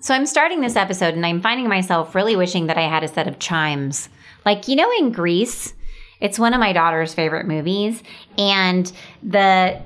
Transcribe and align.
So 0.00 0.14
I'm 0.14 0.26
starting 0.26 0.60
this 0.60 0.76
episode 0.76 1.14
and 1.14 1.24
I'm 1.24 1.40
finding 1.40 1.68
myself 1.68 2.14
really 2.14 2.36
wishing 2.36 2.66
that 2.66 2.78
I 2.78 2.88
had 2.88 3.02
a 3.02 3.08
set 3.08 3.26
of 3.26 3.38
chimes. 3.38 4.08
Like, 4.44 4.68
you 4.68 4.76
know, 4.76 4.90
in 4.98 5.10
Grease, 5.10 5.72
it's 6.20 6.38
one 6.38 6.54
of 6.54 6.60
my 6.60 6.72
daughter's 6.72 7.14
favorite 7.14 7.46
movies. 7.46 8.02
And 8.36 8.90
the 9.22 9.80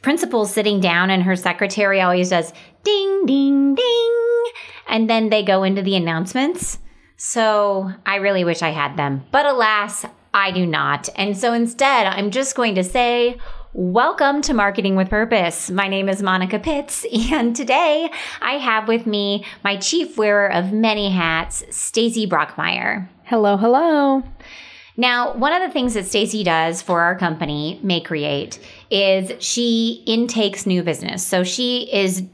principal 0.00 0.46
sitting 0.46 0.80
down 0.80 1.10
and 1.10 1.22
her 1.24 1.36
secretary 1.36 2.00
always 2.00 2.30
does 2.30 2.52
ding, 2.84 3.26
ding, 3.26 3.74
ding. 3.74 4.44
And 4.88 5.10
then 5.10 5.28
they 5.28 5.42
go 5.42 5.64
into 5.64 5.82
the 5.82 5.96
announcements. 5.96 6.78
So 7.16 7.92
I 8.06 8.16
really 8.16 8.44
wish 8.44 8.62
I 8.62 8.70
had 8.70 8.96
them. 8.96 9.24
But 9.30 9.46
alas, 9.46 10.04
I 10.34 10.50
do 10.50 10.66
not. 10.66 11.08
And 11.16 11.36
so 11.36 11.52
instead, 11.52 12.06
I'm 12.06 12.30
just 12.30 12.56
going 12.56 12.74
to 12.76 12.84
say, 12.84 13.38
Welcome 13.74 14.42
to 14.42 14.52
Marketing 14.52 14.96
with 14.96 15.08
Purpose. 15.08 15.70
My 15.70 15.88
name 15.88 16.10
is 16.10 16.22
Monica 16.22 16.58
Pitts, 16.58 17.06
and 17.32 17.56
today 17.56 18.10
I 18.42 18.58
have 18.58 18.86
with 18.86 19.06
me 19.06 19.46
my 19.64 19.78
chief 19.78 20.18
wearer 20.18 20.46
of 20.52 20.74
many 20.74 21.08
hats, 21.08 21.64
Stacy 21.70 22.26
Brockmeyer. 22.26 23.08
Hello, 23.24 23.56
hello. 23.56 24.24
Now, 24.98 25.32
one 25.32 25.54
of 25.54 25.62
the 25.66 25.72
things 25.72 25.94
that 25.94 26.04
Stacy 26.04 26.44
does 26.44 26.82
for 26.82 27.00
our 27.00 27.16
company, 27.16 27.80
MayeCreate, 27.82 28.58
is 28.90 29.42
she 29.42 30.04
intakes 30.06 30.66
new 30.66 30.82
business. 30.82 31.26
So 31.26 31.42
she 31.42 31.90
is 31.90 32.24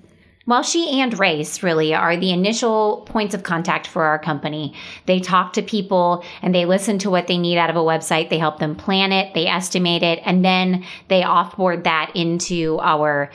well, 0.48 0.62
she 0.62 0.98
and 1.02 1.18
Race 1.18 1.62
really 1.62 1.94
are 1.94 2.16
the 2.16 2.32
initial 2.32 3.02
points 3.06 3.34
of 3.34 3.42
contact 3.42 3.86
for 3.86 4.04
our 4.04 4.18
company. 4.18 4.72
They 5.04 5.20
talk 5.20 5.52
to 5.52 5.62
people 5.62 6.24
and 6.40 6.54
they 6.54 6.64
listen 6.64 6.98
to 7.00 7.10
what 7.10 7.26
they 7.26 7.36
need 7.36 7.58
out 7.58 7.68
of 7.68 7.76
a 7.76 7.80
website. 7.80 8.30
They 8.30 8.38
help 8.38 8.58
them 8.58 8.74
plan 8.74 9.12
it, 9.12 9.34
they 9.34 9.46
estimate 9.46 10.02
it, 10.02 10.20
and 10.24 10.42
then 10.42 10.86
they 11.08 11.20
offboard 11.20 11.84
that 11.84 12.12
into 12.14 12.78
our 12.80 13.30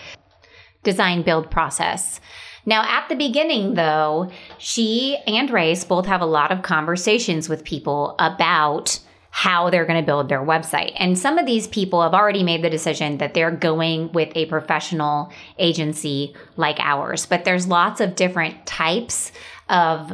design 0.82 1.22
build 1.22 1.52
process. 1.52 2.20
Now, 2.66 2.82
at 2.82 3.08
the 3.10 3.16
beginning, 3.16 3.76
though, 3.76 4.32
she 4.58 5.18
and 5.28 5.52
Race 5.52 5.84
both 5.84 6.08
have 6.08 6.22
a 6.22 6.26
lot 6.26 6.52
of 6.52 6.64
conversations 6.64 7.48
with 7.48 7.64
people 7.64 8.16
about 8.18 9.00
how 9.36 9.72
they're 9.72 9.86
going 9.86 10.00
to 10.00 10.06
build 10.06 10.30
their 10.30 10.46
website. 10.46 10.94
And 10.96 11.18
some 11.18 11.40
of 11.40 11.48
these 11.48 11.66
people 11.66 12.04
have 12.04 12.14
already 12.14 12.44
made 12.44 12.64
the 12.64 12.70
decision 12.70 13.18
that 13.18 13.34
they're 13.34 13.50
going 13.50 14.12
with 14.12 14.32
a 14.36 14.46
professional 14.46 15.32
agency 15.58 16.36
like 16.56 16.80
ours. 16.80 17.26
But 17.26 17.44
there's 17.44 17.66
lots 17.66 18.00
of 18.00 18.14
different 18.14 18.68
types 18.68 19.32
of 19.70 20.14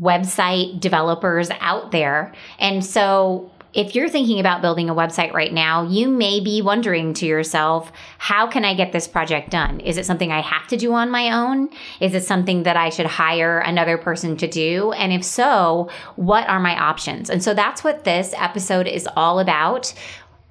website 0.00 0.78
developers 0.78 1.50
out 1.58 1.90
there. 1.90 2.32
And 2.60 2.84
so 2.84 3.50
if 3.72 3.94
you're 3.94 4.08
thinking 4.08 4.40
about 4.40 4.62
building 4.62 4.90
a 4.90 4.94
website 4.94 5.32
right 5.32 5.52
now, 5.52 5.86
you 5.86 6.08
may 6.08 6.40
be 6.40 6.60
wondering 6.60 7.14
to 7.14 7.26
yourself, 7.26 7.92
how 8.18 8.46
can 8.46 8.64
I 8.64 8.74
get 8.74 8.92
this 8.92 9.06
project 9.06 9.50
done? 9.50 9.80
Is 9.80 9.96
it 9.96 10.06
something 10.06 10.32
I 10.32 10.40
have 10.40 10.66
to 10.68 10.76
do 10.76 10.92
on 10.92 11.10
my 11.10 11.32
own? 11.32 11.70
Is 12.00 12.14
it 12.14 12.24
something 12.24 12.64
that 12.64 12.76
I 12.76 12.88
should 12.88 13.06
hire 13.06 13.60
another 13.60 13.96
person 13.96 14.36
to 14.38 14.48
do? 14.48 14.92
And 14.92 15.12
if 15.12 15.24
so, 15.24 15.88
what 16.16 16.48
are 16.48 16.60
my 16.60 16.76
options? 16.76 17.30
And 17.30 17.42
so 17.42 17.54
that's 17.54 17.84
what 17.84 18.04
this 18.04 18.34
episode 18.36 18.86
is 18.86 19.08
all 19.16 19.38
about. 19.38 19.94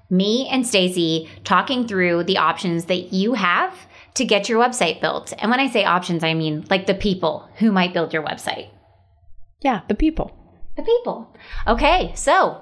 Me 0.10 0.48
and 0.50 0.66
Stacy 0.66 1.30
talking 1.44 1.88
through 1.88 2.24
the 2.24 2.38
options 2.38 2.86
that 2.86 3.14
you 3.14 3.34
have 3.34 3.76
to 4.16 4.26
get 4.26 4.50
your 4.50 4.64
website 4.64 5.02
built. 5.02 5.34
And 5.38 5.52
when 5.52 5.60
I 5.60 5.68
say 5.68 5.84
options, 5.84 6.24
I 6.24 6.34
mean 6.34 6.66
like 6.70 6.88
the 6.88 6.96
people 6.96 7.50
who 7.58 7.72
might 7.72 7.94
build 7.94 8.14
your 8.14 8.24
website. 8.24 8.70
Yeah, 9.62 9.82
the 9.88 9.96
people. 9.96 10.36
The 10.78 10.84
people. 10.84 11.36
Okay, 11.68 12.14
so 12.16 12.62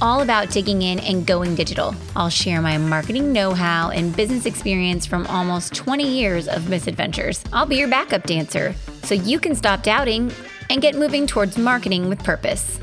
all 0.00 0.20
about 0.20 0.50
digging 0.50 0.82
in 0.82 0.98
and 0.98 1.26
going 1.26 1.54
digital. 1.54 1.94
I'll 2.14 2.28
share 2.28 2.60
my 2.60 2.76
marketing 2.76 3.32
know 3.32 3.54
how 3.54 3.90
and 3.90 4.14
business 4.14 4.46
experience 4.46 5.06
from 5.06 5.26
almost 5.28 5.74
20 5.74 6.06
years 6.06 6.48
of 6.48 6.68
misadventures. 6.68 7.42
I'll 7.52 7.66
be 7.66 7.76
your 7.76 7.88
backup 7.88 8.24
dancer 8.24 8.74
so 9.04 9.14
you 9.14 9.38
can 9.38 9.54
stop 9.54 9.82
doubting 9.82 10.32
and 10.68 10.82
get 10.82 10.96
moving 10.96 11.26
towards 11.26 11.56
marketing 11.56 12.08
with 12.08 12.22
purpose. 12.22 12.78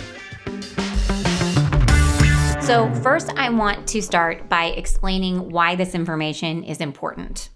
So, 2.66 2.91
first, 3.03 3.30
I 3.35 3.50
want 3.50 3.88
to 3.90 4.01
start 4.01 4.47
by 4.47 4.68
explaining 4.68 5.51
why 5.51 5.75
this 5.75 5.94
information 5.94 6.63
is 6.63 6.80
important. 6.80 7.50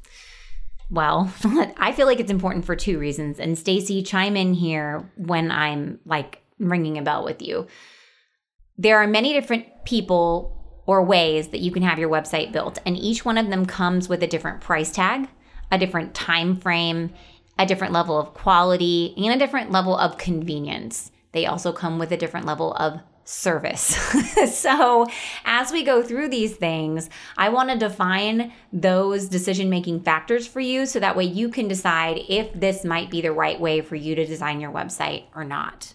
Well, 0.90 1.32
I 1.78 1.94
feel 1.94 2.08
like 2.08 2.20
it's 2.20 2.32
important 2.32 2.66
for 2.66 2.76
two 2.76 3.00
reasons. 3.00 3.40
And 3.40 3.58
Stacy, 3.58 4.04
chime 4.04 4.36
in 4.36 4.54
here 4.54 5.10
when 5.16 5.50
I'm 5.50 6.00
like 6.06 6.42
ringing 6.60 6.98
a 6.98 7.02
bell 7.02 7.24
with 7.24 7.42
you 7.42 7.68
there 8.78 8.98
are 8.98 9.08
many 9.08 9.34
different 9.34 9.66
people 9.86 10.54
or 10.86 11.04
ways 11.04 11.50
that 11.50 11.60
you 11.60 11.72
can 11.72 11.84
have 11.84 12.00
your 12.00 12.10
website 12.10 12.52
built 12.52 12.80
and 12.86 12.98
each 12.98 13.26
one 13.26 13.38
of 13.38 13.50
them 13.50 13.66
comes 13.66 14.08
with 14.08 14.24
a 14.24 14.28
different 14.28 14.62
price 14.62 14.92
tag 14.92 15.28
a 15.72 15.78
different 15.78 16.14
time 16.14 16.56
frame 16.56 17.12
a 17.60 17.66
different 17.66 17.94
level 17.94 18.20
of 18.20 18.34
quality 18.34 19.14
and 19.18 19.34
a 19.34 19.38
different 19.38 19.72
level 19.72 19.98
of 19.98 20.18
convenience 20.18 21.12
they 21.32 21.46
also 21.46 21.72
come 21.72 22.00
with 22.00 22.12
a 22.12 22.18
different 22.18 22.46
level 22.46 22.74
of 22.76 23.00
service. 23.28 23.82
so, 24.52 25.06
as 25.46 25.72
we 25.72 25.84
go 25.84 26.02
through 26.02 26.30
these 26.30 26.56
things, 26.56 27.10
I 27.38 27.50
want 27.50 27.70
to 27.70 27.78
define 27.78 28.54
those 28.72 29.28
decision 29.28 29.70
making 29.70 30.02
factors 30.02 30.48
for 30.48 30.62
you 30.62 30.86
so 30.86 31.00
that 31.00 31.16
way 31.16 31.26
you 31.26 31.50
can 31.50 31.68
decide 31.68 32.22
if 32.30 32.52
this 32.54 32.84
might 32.84 33.12
be 33.12 33.22
the 33.22 33.32
right 33.32 33.60
way 33.60 33.82
for 33.82 33.96
you 33.96 34.16
to 34.16 34.26
design 34.26 34.62
your 34.62 34.72
website 34.72 35.26
or 35.36 35.44
not. 35.44 35.94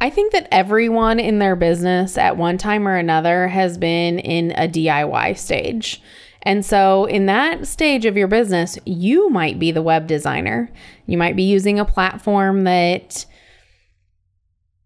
I 0.00 0.08
think 0.10 0.32
that 0.32 0.48
everyone 0.50 1.20
in 1.20 1.38
their 1.38 1.56
business 1.56 2.16
at 2.16 2.36
one 2.36 2.56
time 2.56 2.88
or 2.88 2.96
another 2.96 3.48
has 3.48 3.76
been 3.76 4.18
in 4.18 4.52
a 4.52 4.66
DIY 4.66 5.36
stage. 5.36 6.02
And 6.42 6.64
so, 6.64 7.04
in 7.04 7.26
that 7.26 7.66
stage 7.66 8.06
of 8.06 8.16
your 8.16 8.28
business, 8.28 8.78
you 8.86 9.28
might 9.28 9.58
be 9.58 9.72
the 9.72 9.82
web 9.82 10.06
designer. 10.06 10.70
You 11.06 11.18
might 11.18 11.36
be 11.36 11.42
using 11.42 11.78
a 11.78 11.84
platform 11.84 12.64
that 12.64 13.26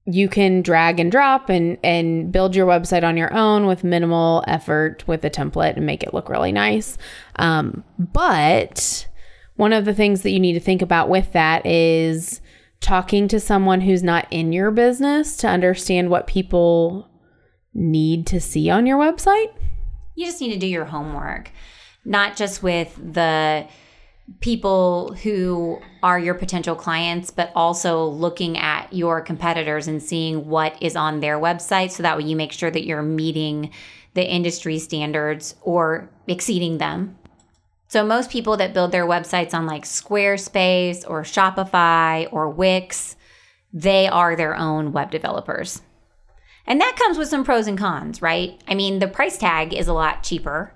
you 0.06 0.28
can 0.28 0.62
drag 0.62 1.00
and 1.00 1.10
drop 1.10 1.48
and, 1.48 1.78
and 1.82 2.30
build 2.30 2.56
your 2.56 2.66
website 2.66 3.04
on 3.04 3.16
your 3.16 3.32
own 3.32 3.66
with 3.66 3.84
minimal 3.84 4.44
effort 4.46 5.06
with 5.06 5.24
a 5.24 5.30
template 5.30 5.76
and 5.76 5.86
make 5.86 6.02
it 6.02 6.12
look 6.12 6.28
really 6.28 6.52
nice. 6.52 6.98
Um, 7.36 7.84
but 7.98 9.06
one 9.56 9.72
of 9.72 9.84
the 9.84 9.94
things 9.94 10.22
that 10.22 10.30
you 10.30 10.40
need 10.40 10.54
to 10.54 10.60
think 10.60 10.82
about 10.82 11.08
with 11.08 11.32
that 11.32 11.64
is 11.64 12.40
talking 12.80 13.28
to 13.28 13.40
someone 13.40 13.80
who's 13.80 14.02
not 14.02 14.26
in 14.30 14.52
your 14.52 14.70
business 14.70 15.36
to 15.38 15.48
understand 15.48 16.10
what 16.10 16.26
people 16.26 17.08
need 17.72 18.26
to 18.28 18.40
see 18.40 18.70
on 18.70 18.86
your 18.86 18.98
website? 18.98 19.52
You 20.14 20.26
just 20.26 20.40
need 20.40 20.52
to 20.52 20.58
do 20.58 20.66
your 20.66 20.84
homework, 20.84 21.50
not 22.04 22.36
just 22.36 22.62
with 22.62 22.94
the 22.96 23.66
people 24.40 25.14
who 25.22 25.78
are 26.02 26.18
your 26.18 26.34
potential 26.34 26.74
clients, 26.74 27.30
but 27.30 27.52
also 27.54 28.06
looking 28.06 28.56
at 28.56 28.92
your 28.92 29.20
competitors 29.20 29.86
and 29.86 30.02
seeing 30.02 30.48
what 30.48 30.80
is 30.82 30.96
on 30.96 31.20
their 31.20 31.38
website 31.38 31.90
so 31.90 32.02
that 32.02 32.16
way 32.16 32.24
you 32.24 32.36
make 32.36 32.52
sure 32.52 32.70
that 32.70 32.86
you're 32.86 33.02
meeting 33.02 33.70
the 34.14 34.26
industry 34.26 34.78
standards 34.78 35.56
or 35.62 36.08
exceeding 36.26 36.78
them 36.78 37.18
so, 37.88 38.04
most 38.04 38.30
people 38.30 38.56
that 38.56 38.74
build 38.74 38.92
their 38.92 39.06
websites 39.06 39.54
on 39.54 39.66
like 39.66 39.84
Squarespace 39.84 41.08
or 41.08 41.22
Shopify 41.22 42.28
or 42.32 42.50
Wix, 42.50 43.16
they 43.72 44.08
are 44.08 44.34
their 44.34 44.56
own 44.56 44.92
web 44.92 45.10
developers. 45.10 45.82
And 46.66 46.80
that 46.80 46.96
comes 46.98 47.18
with 47.18 47.28
some 47.28 47.44
pros 47.44 47.66
and 47.66 47.78
cons, 47.78 48.22
right? 48.22 48.60
I 48.66 48.74
mean, 48.74 48.98
the 48.98 49.08
price 49.08 49.36
tag 49.36 49.74
is 49.74 49.86
a 49.86 49.92
lot 49.92 50.22
cheaper, 50.22 50.72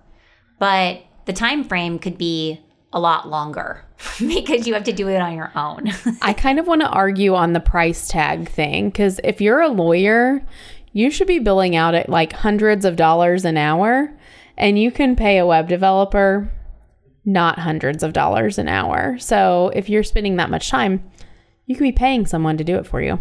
but 0.59 1.03
the 1.25 1.33
time 1.33 1.65
frame 1.65 1.99
could 1.99 2.19
be 2.19 2.61
a 2.93 3.01
lot 3.01 3.29
longer 3.29 3.85
because 4.19 4.67
you 4.67 4.75
have 4.75 4.85
to 4.85 4.93
do 4.93 5.09
it 5.09 5.21
on 5.21 5.35
your 5.35 5.51
own. 5.57 5.91
I 6.23 6.33
kind 6.35 6.59
of 6.59 6.67
want 6.67 6.83
to 6.83 6.89
argue 6.89 7.35
on 7.35 7.53
the 7.53 7.61
price 7.61 8.09
tag 8.09 8.49
thing 8.49 8.91
because 8.91 9.19
if 9.25 9.41
you're 9.41 9.61
a 9.61 9.69
lawyer, 9.69 10.43
you 10.93 11.11
should 11.11 11.27
be 11.27 11.39
billing 11.39 11.75
out 11.75 11.95
at 11.95 12.09
like 12.09 12.33
hundreds 12.33 12.85
of 12.85 12.97
dollars 12.97 13.45
an 13.45 13.57
hour 13.57 14.15
and 14.57 14.79
you 14.79 14.91
can 14.91 15.17
pay 15.17 15.39
a 15.39 15.47
web 15.47 15.69
developer 15.69 16.51
not 17.25 17.59
hundreds 17.59 18.03
of 18.03 18.13
dollars 18.13 18.59
an 18.59 18.69
hour. 18.69 19.19
So 19.19 19.71
if 19.75 19.89
you're 19.89 20.03
spending 20.03 20.37
that 20.37 20.51
much 20.51 20.71
time, 20.71 21.11
you 21.67 21.77
could 21.77 21.85
be 21.85 21.93
paying 21.93 22.27
someone 22.27 22.57
to 22.57 22.65
do 22.65 22.77
it 22.77 22.87
for 22.87 23.03
you. 23.03 23.19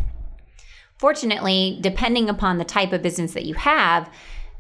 Fortunately, 0.98 1.78
depending 1.82 2.30
upon 2.30 2.58
the 2.58 2.66
type 2.66 2.94
of 2.94 3.02
business 3.02 3.34
that 3.34 3.46
you 3.46 3.54
have, 3.56 4.10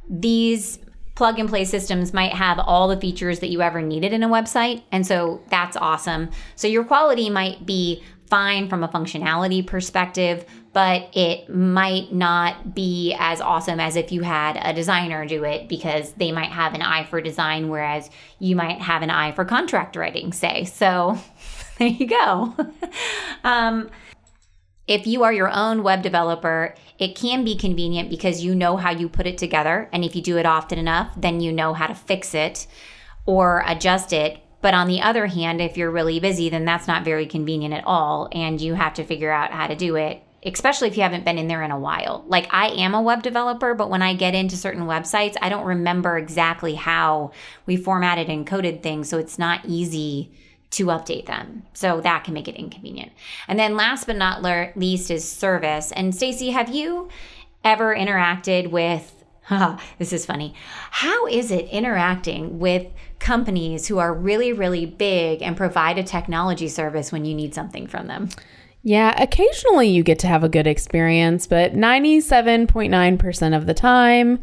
these 0.09 0.79
plug 1.15 1.39
and 1.39 1.49
play 1.49 1.65
systems 1.65 2.13
might 2.13 2.33
have 2.33 2.59
all 2.59 2.87
the 2.87 2.99
features 2.99 3.39
that 3.39 3.49
you 3.49 3.61
ever 3.61 3.81
needed 3.81 4.13
in 4.13 4.21
a 4.21 4.29
website. 4.29 4.83
And 4.91 5.05
so 5.05 5.41
that's 5.49 5.75
awesome. 5.75 6.29
So 6.55 6.67
your 6.67 6.83
quality 6.83 7.29
might 7.31 7.65
be 7.65 8.03
fine 8.29 8.69
from 8.69 8.83
a 8.83 8.87
functionality 8.87 9.65
perspective, 9.65 10.45
but 10.77 11.09
it 11.17 11.49
might 11.49 12.13
not 12.13 12.75
be 12.75 13.15
as 13.17 13.41
awesome 13.41 13.79
as 13.79 13.95
if 13.95 14.11
you 14.11 14.21
had 14.21 14.59
a 14.61 14.75
designer 14.75 15.25
do 15.25 15.43
it 15.43 15.67
because 15.67 16.13
they 16.13 16.31
might 16.31 16.51
have 16.51 16.75
an 16.75 16.83
eye 16.83 17.03
for 17.03 17.19
design, 17.19 17.67
whereas 17.67 18.11
you 18.37 18.55
might 18.55 18.79
have 18.79 19.01
an 19.01 19.09
eye 19.09 19.31
for 19.31 19.43
contract 19.43 19.95
writing, 19.95 20.31
say. 20.31 20.65
So 20.65 21.17
there 21.79 21.87
you 21.87 22.05
go. 22.05 22.55
um, 23.43 23.89
if 24.85 25.07
you 25.07 25.23
are 25.23 25.33
your 25.33 25.49
own 25.49 25.81
web 25.81 26.03
developer, 26.03 26.75
it 26.99 27.15
can 27.15 27.43
be 27.43 27.57
convenient 27.57 28.11
because 28.11 28.45
you 28.45 28.53
know 28.53 28.77
how 28.77 28.91
you 28.91 29.09
put 29.09 29.25
it 29.25 29.39
together. 29.39 29.89
And 29.91 30.05
if 30.05 30.15
you 30.15 30.21
do 30.21 30.37
it 30.37 30.45
often 30.45 30.77
enough, 30.77 31.11
then 31.19 31.41
you 31.41 31.51
know 31.51 31.73
how 31.73 31.87
to 31.87 31.95
fix 31.95 32.35
it 32.35 32.67
or 33.25 33.63
adjust 33.65 34.13
it. 34.13 34.41
But 34.61 34.75
on 34.75 34.87
the 34.87 35.01
other 35.01 35.25
hand, 35.25 35.59
if 35.59 35.75
you're 35.75 35.89
really 35.89 36.19
busy, 36.19 36.49
then 36.49 36.65
that's 36.65 36.87
not 36.87 37.03
very 37.03 37.25
convenient 37.25 37.73
at 37.73 37.83
all. 37.87 38.29
And 38.31 38.61
you 38.61 38.75
have 38.75 38.93
to 38.93 39.03
figure 39.03 39.31
out 39.31 39.51
how 39.51 39.65
to 39.65 39.75
do 39.75 39.95
it, 39.95 40.21
especially 40.53 40.87
if 40.87 40.97
you 40.97 41.03
haven't 41.03 41.25
been 41.25 41.37
in 41.37 41.47
there 41.47 41.63
in 41.63 41.71
a 41.71 41.79
while. 41.79 42.23
Like 42.27 42.47
I 42.53 42.69
am 42.69 42.93
a 42.93 43.01
web 43.01 43.23
developer, 43.23 43.73
but 43.73 43.89
when 43.89 44.01
I 44.01 44.13
get 44.13 44.35
into 44.35 44.55
certain 44.57 44.83
websites, 44.83 45.35
I 45.41 45.49
don't 45.49 45.65
remember 45.65 46.17
exactly 46.17 46.75
how 46.75 47.31
we 47.65 47.77
formatted 47.77 48.29
and 48.29 48.45
coded 48.45 48.83
things. 48.83 49.09
So 49.09 49.17
it's 49.17 49.39
not 49.39 49.65
easy 49.65 50.31
to 50.71 50.87
update 50.87 51.27
them. 51.27 51.63
So 51.73 52.01
that 52.01 52.23
can 52.23 52.33
make 52.33 52.47
it 52.47 52.55
inconvenient. 52.55 53.11
And 53.47 53.57
then 53.57 53.77
last 53.77 54.05
but 54.05 54.17
not 54.17 54.43
least 54.75 55.11
is 55.11 55.29
service. 55.29 55.91
And 55.93 56.13
Stacy, 56.13 56.49
have 56.51 56.69
you 56.69 57.09
ever 57.63 57.95
interacted 57.95 58.71
with 58.71 59.13
this 59.97 60.11
is 60.11 60.25
funny. 60.25 60.53
How 60.91 61.25
is 61.27 61.51
it 61.51 61.69
interacting 61.69 62.59
with 62.59 62.87
companies 63.19 63.87
who 63.87 63.97
are 63.97 64.13
really, 64.13 64.51
really 64.51 64.85
big 64.85 65.41
and 65.41 65.55
provide 65.55 65.97
a 65.97 66.03
technology 66.03 66.67
service 66.67 67.11
when 67.11 67.23
you 67.25 67.33
need 67.33 67.53
something 67.53 67.87
from 67.87 68.07
them? 68.07 68.29
Yeah, 68.83 69.21
occasionally 69.21 69.89
you 69.89 70.03
get 70.03 70.19
to 70.19 70.27
have 70.27 70.43
a 70.43 70.49
good 70.49 70.67
experience, 70.67 71.45
but 71.47 71.73
97.9% 71.73 73.57
of 73.57 73.65
the 73.65 73.73
time, 73.73 74.39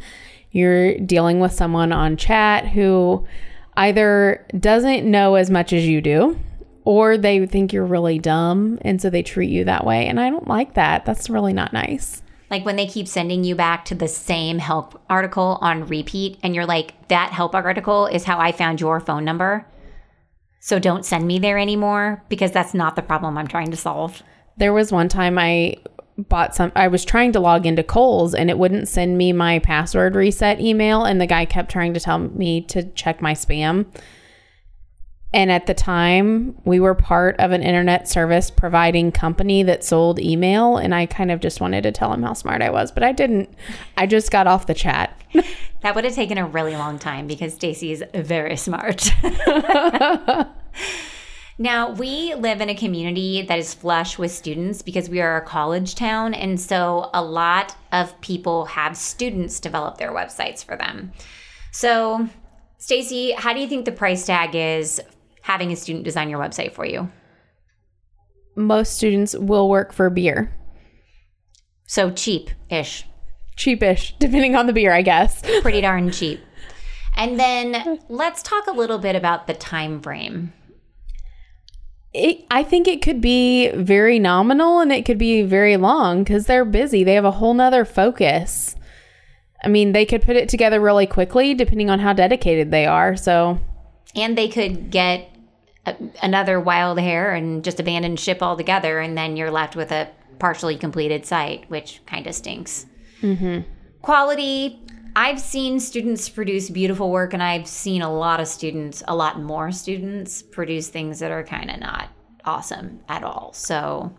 you're 0.51 0.99
dealing 0.99 1.41
with 1.41 1.53
someone 1.53 1.93
on 1.93 2.17
chat 2.17 2.69
who 2.69 3.27
either 3.77 4.47
doesn't 4.59 5.11
know 5.11 5.35
as 5.35 5.51
much 5.51 5.73
as 5.73 5.87
you 5.87 6.01
do 6.01 6.39
or 6.85 7.17
they 7.17 7.45
think 7.47 7.73
you're 7.73 7.85
really 7.85 8.19
dumb 8.19 8.79
and 8.83 9.01
so 9.01 9.11
they 9.11 9.23
treat 9.23 9.51
you 9.51 9.65
that 9.65 9.85
way 9.85 10.07
and 10.07 10.21
i 10.21 10.31
don't 10.31 10.47
like 10.47 10.75
that. 10.75 11.05
That's 11.05 11.31
really 11.31 11.53
not 11.53 11.73
nice. 11.73 12.23
Like 12.51 12.65
when 12.65 12.77
they 12.77 12.87
keep 12.87 13.09
sending 13.09 13.43
you 13.43 13.57
back 13.57 13.85
to 13.87 13.95
the 13.95 14.07
same 14.07 14.59
help 14.59 15.01
article 15.11 15.59
on 15.61 15.87
repeat 15.87 16.39
and 16.43 16.55
you're 16.55 16.67
like 16.67 17.09
that 17.09 17.33
help 17.33 17.55
article 17.55 18.07
is 18.07 18.25
how 18.25 18.39
i 18.39 18.53
found 18.53 18.81
your 18.81 19.01
phone 19.01 19.25
number 19.25 19.67
so 20.65 20.79
don't 20.79 21.05
send 21.05 21.27
me 21.27 21.39
there 21.39 21.59
anymore 21.59 22.25
because 22.31 22.51
that's 22.51 22.73
not 22.73 22.97
the 22.97 23.03
problem 23.03 23.37
i'm 23.37 23.47
trying 23.47 23.71
to 23.71 23.77
solve 23.77 24.23
there 24.57 24.73
was 24.73 24.91
one 24.91 25.11
time 25.11 25.39
i 25.39 25.77
bought 26.17 26.55
some 26.55 26.71
I 26.77 26.87
was 26.87 27.05
trying 27.05 27.33
to 27.33 27.41
log 27.41 27.67
into 27.67 27.83
Kohl's 27.83 28.35
and 28.35 28.49
it 28.49 28.57
wouldn't 28.57 28.87
send 28.87 29.19
me 29.19 29.33
my 29.33 29.59
password 29.59 30.15
reset 30.15 30.61
email 30.61 31.05
and 31.05 31.21
the 31.21 31.27
guy 31.27 31.45
kept 31.45 31.73
trying 31.73 31.93
to 31.95 32.01
tell 32.01 32.19
me 32.19 32.61
to 32.63 32.85
check 32.91 33.21
my 33.21 33.35
spam. 33.35 33.87
And 35.35 35.51
at 35.51 35.67
the 35.67 35.75
time, 35.75 36.57
we 36.65 36.79
were 36.79 36.95
part 36.95 37.35
of 37.41 37.51
an 37.51 37.61
internet 37.61 38.09
service 38.09 38.53
providing 38.53 39.11
company 39.11 39.65
that 39.65 39.83
sold 39.83 40.21
email 40.21 40.77
and 40.77 40.95
I 40.95 41.07
kind 41.07 41.33
of 41.33 41.41
just 41.41 41.61
wanted 41.61 41.83
to 41.83 41.91
tell 41.91 42.13
him 42.13 42.23
how 42.23 42.35
smart 42.35 42.63
I 42.63 42.71
was, 42.71 42.93
but 42.93 43.03
I 43.03 43.11
didn't. 43.11 43.53
I 43.97 44.07
just 44.07 44.31
got 44.31 44.47
off 44.47 44.69
the 44.69 44.75
chat. 44.75 45.21
that 45.83 45.97
would 45.97 46.05
have 46.05 46.15
taken 46.15 46.39
a 46.39 46.47
really 46.47 46.77
long 46.77 47.01
time 47.01 47.27
because 47.27 47.53
Stacy 47.53 47.91
is 47.91 48.05
very 48.15 48.57
smart. 48.57 49.11
Now, 51.57 51.93
we 51.93 52.35
live 52.35 52.61
in 52.61 52.69
a 52.69 52.75
community 52.75 53.43
that 53.43 53.59
is 53.61 53.75
flush 53.75 54.19
with 54.19 54.33
students 54.33 54.83
because 54.83 55.09
we 55.09 55.21
are 55.21 55.37
a 55.37 55.41
college 55.41 55.95
town. 55.95 56.35
And 56.35 56.61
so 56.61 57.11
a 57.15 57.23
lot 57.23 57.77
of 57.93 58.21
people 58.21 58.65
have 58.65 58.97
students 58.97 59.61
develop 59.61 59.99
their 59.99 60.11
websites 60.11 60.65
for 60.65 60.77
them. 60.77 61.13
So, 61.71 62.29
Stacy, 62.79 63.33
how 63.33 63.53
do 63.53 63.61
you 63.61 63.69
think 63.69 63.85
the 63.85 63.93
price 63.93 64.27
tag 64.27 64.57
is 64.57 65.01
having 65.45 65.73
a 65.73 65.77
student 65.77 66.05
design 66.05 66.29
your 66.29 66.41
website 66.41 66.73
for 66.73 66.85
you? 66.85 67.11
Most 68.57 68.97
students 68.97 69.35
will 69.37 69.69
work 69.69 69.93
for 69.93 70.11
beer. 70.11 70.55
So 71.87 72.11
cheap 72.11 72.51
ish. 72.71 73.07
Cheapish, 73.57 74.15
depending 74.19 74.57
on 74.57 74.67
the 74.67 74.73
beer, 74.73 74.93
I 74.93 75.03
guess. 75.03 75.43
Pretty 75.63 75.81
darn 75.81 76.11
cheap. 76.11 76.41
And 77.17 77.39
then 77.39 78.01
let's 78.09 78.43
talk 78.43 78.67
a 78.67 78.73
little 78.73 78.99
bit 78.99 79.15
about 79.17 79.47
the 79.47 79.55
time 79.55 80.01
frame 80.01 80.53
it, 82.15 82.45
I 82.51 82.63
think 82.63 82.87
it 82.87 83.03
could 83.03 83.21
be 83.21 83.71
very 83.71 84.21
nominal 84.21 84.79
and 84.81 84.93
it 84.93 85.05
could 85.05 85.19
be 85.19 85.43
very 85.43 85.77
long 85.77 86.23
because 86.23 86.47
they're 86.47 86.65
busy. 86.65 87.03
They 87.03 87.15
have 87.15 87.25
a 87.25 87.33
whole 87.33 87.55
nother 87.55 87.85
focus. 87.85 88.77
I 89.65 89.69
mean, 89.69 89.93
they 89.93 90.07
could 90.07 90.23
put 90.23 90.37
it 90.37 90.49
together 90.49 90.81
really 90.81 91.07
quickly 91.07 91.55
depending 91.55 91.91
on 91.91 91.99
how 91.99 92.13
dedicated 92.13 92.71
they 92.71 92.87
are. 92.87 93.17
So, 93.17 93.59
and 94.15 94.39
they 94.39 94.49
could 94.49 94.91
get 94.91 95.29
a, 95.87 95.97
another 96.23 96.61
wild 96.61 96.99
hair 96.99 97.35
and 97.35 97.65
just 97.65 97.81
abandon 97.81 98.17
ship 98.17 98.43
altogether, 98.43 99.01
and 99.01 99.17
then 99.17 99.37
you're 99.37 99.51
left 99.51 99.77
with 99.77 99.91
a 99.93 100.09
partially 100.39 100.77
completed 100.77 101.25
site, 101.25 101.69
which 101.71 102.01
kind 102.07 102.27
of 102.27 102.35
stinks. 102.35 102.87
Mm-hmm. 103.23 103.61
Quality, 104.03 104.81
I've 105.17 105.41
seen 105.41 105.81
students 105.81 106.29
produce 106.29 106.71
beautiful 106.71 107.11
work, 107.11 107.33
and 107.33 107.43
I've 107.43 107.67
seen 107.67 108.03
a 108.03 108.13
lot 108.13 108.41
of 108.41 108.49
students, 108.49 109.03
a 109.09 109.15
lot 109.15 109.41
more 109.41 109.71
students, 109.73 110.43
produce 110.43 110.89
things 110.89 111.21
that 111.21 111.31
are 111.31 111.45
kind 111.45 111.71
of 111.71 111.81
not 111.81 112.11
awesome 112.45 113.01
at 113.09 113.23
all. 113.23 113.53
So, 113.53 114.15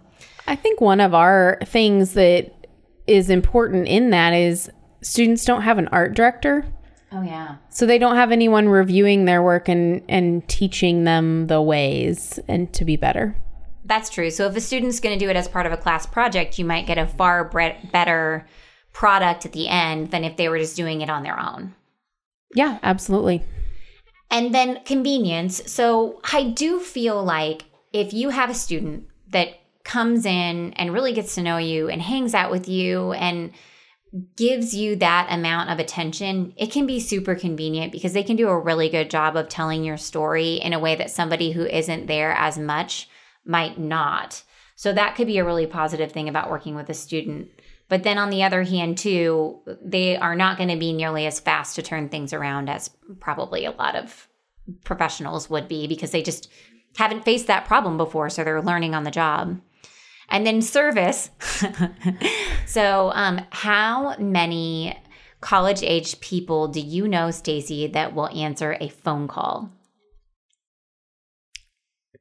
I 0.48 0.56
think 0.56 0.80
one 0.80 1.02
of 1.02 1.14
our 1.14 1.60
things 1.66 2.14
that 2.14 2.68
is 3.08 3.30
important 3.30 3.88
in 3.88 4.12
that 4.12 4.34
is 4.34 4.70
students 5.02 5.46
don't 5.46 5.62
have 5.62 5.78
an 5.78 5.88
art 5.90 6.16
director. 6.16 6.66
Oh 7.16 7.22
yeah. 7.22 7.56
So 7.70 7.86
they 7.86 7.98
don't 7.98 8.18
have 8.18 8.34
anyone 8.34 8.68
reviewing 8.68 9.24
their 9.24 9.42
work 9.42 9.70
and 9.70 10.02
and 10.10 10.46
teaching 10.50 11.06
them 11.06 11.48
the 11.48 11.62
ways 11.62 12.40
and 12.50 12.72
to 12.74 12.84
be 12.84 12.98
better. 12.98 13.38
That's 13.86 14.10
true. 14.10 14.30
So 14.32 14.48
if 14.48 14.56
a 14.56 14.62
student's 14.62 15.00
going 15.00 15.18
to 15.18 15.26
do 15.26 15.30
it 15.30 15.38
as 15.38 15.48
part 15.48 15.66
of 15.66 15.72
a 15.72 15.78
class 15.78 16.06
project, 16.06 16.60
you 16.60 16.66
might 16.66 16.88
get 16.88 16.98
a 16.98 17.08
far 17.08 17.46
bre- 17.46 17.88
better 17.92 18.46
product 18.92 19.46
at 19.46 19.54
the 19.54 19.70
end 19.70 20.12
than 20.12 20.26
if 20.26 20.36
they 20.36 20.50
were 20.50 20.60
just 20.60 20.76
doing 20.76 21.02
it 21.02 21.10
on 21.10 21.24
their 21.24 21.40
own. 21.40 21.74
Yeah, 22.54 22.80
absolutely. 22.84 23.44
And 24.30 24.54
then 24.54 24.84
convenience. 24.86 25.72
So 25.72 26.20
I 26.34 26.50
do 26.50 26.80
feel 26.80 27.24
like 27.24 27.66
if 27.94 28.12
you 28.12 28.30
have 28.30 28.50
a 28.50 28.56
student 28.56 29.08
that 29.30 29.50
comes 29.84 30.26
in 30.26 30.74
and 30.74 30.94
really 30.94 31.14
gets 31.14 31.36
to 31.36 31.44
know 31.44 31.58
you 31.58 31.88
and 31.88 32.02
hangs 32.02 32.34
out 32.34 32.52
with 32.52 32.68
you 32.68 33.14
and 33.14 33.52
gives 34.36 34.74
you 34.74 34.96
that 34.98 35.28
amount 35.30 35.70
of 35.70 35.80
attention, 35.80 36.54
it 36.58 36.72
can 36.72 36.86
be 36.86 37.00
super 37.00 37.36
convenient 37.36 37.92
because 37.92 38.14
they 38.14 38.24
can 38.24 38.36
do 38.36 38.48
a 38.48 38.60
really 38.60 38.90
good 38.90 39.10
job 39.10 39.36
of 39.36 39.50
telling 39.50 39.84
your 39.84 39.98
story 39.98 40.56
in 40.56 40.74
a 40.74 40.80
way 40.80 40.96
that 40.96 41.12
somebody 41.12 41.52
who 41.52 41.66
isn't 41.66 42.08
there 42.08 42.32
as 42.32 42.58
much 42.58 43.10
might 43.46 43.80
not. 43.80 44.44
So 44.76 44.94
that 44.94 45.16
could 45.16 45.28
be 45.28 45.38
a 45.38 45.46
really 45.46 45.68
positive 45.68 46.12
thing 46.12 46.30
about 46.30 46.50
working 46.50 46.76
with 46.76 46.90
a 46.90 46.94
student. 46.94 47.50
But 47.88 48.04
then 48.04 48.18
on 48.18 48.30
the 48.30 48.44
other 48.44 48.64
hand, 48.64 48.98
too, 48.98 49.60
they 49.84 50.18
are 50.18 50.36
not 50.36 50.58
going 50.58 50.70
to 50.70 50.78
be 50.78 50.92
nearly 50.92 51.26
as 51.26 51.40
fast 51.40 51.76
to 51.76 51.82
turn 51.82 52.10
things 52.10 52.34
around 52.34 52.70
as 52.70 52.90
probably 53.20 53.66
a 53.66 53.72
lot 53.72 53.96
of 53.96 54.28
professionals 54.84 55.50
would 55.50 55.68
be 55.68 55.88
because 55.88 56.12
they 56.12 56.24
just 56.24 56.50
haven't 56.98 57.26
faced 57.26 57.48
that 57.48 57.66
problem 57.66 57.98
before. 57.98 58.30
So 58.30 58.44
they're 58.44 58.62
learning 58.62 58.96
on 58.96 59.04
the 59.04 59.12
job. 59.12 59.60
And 60.30 60.46
then 60.46 60.62
service. 60.62 61.30
so, 62.66 63.12
um, 63.14 63.42
how 63.52 64.18
many 64.18 64.98
college 65.40 65.84
age 65.84 66.20
people 66.20 66.68
do 66.68 66.80
you 66.80 67.08
know, 67.08 67.32
Stacy, 67.32 67.88
that 67.88 68.16
will 68.16 68.28
answer 68.30 68.76
a 68.80 68.90
phone 68.90 69.28
call? 69.28 69.72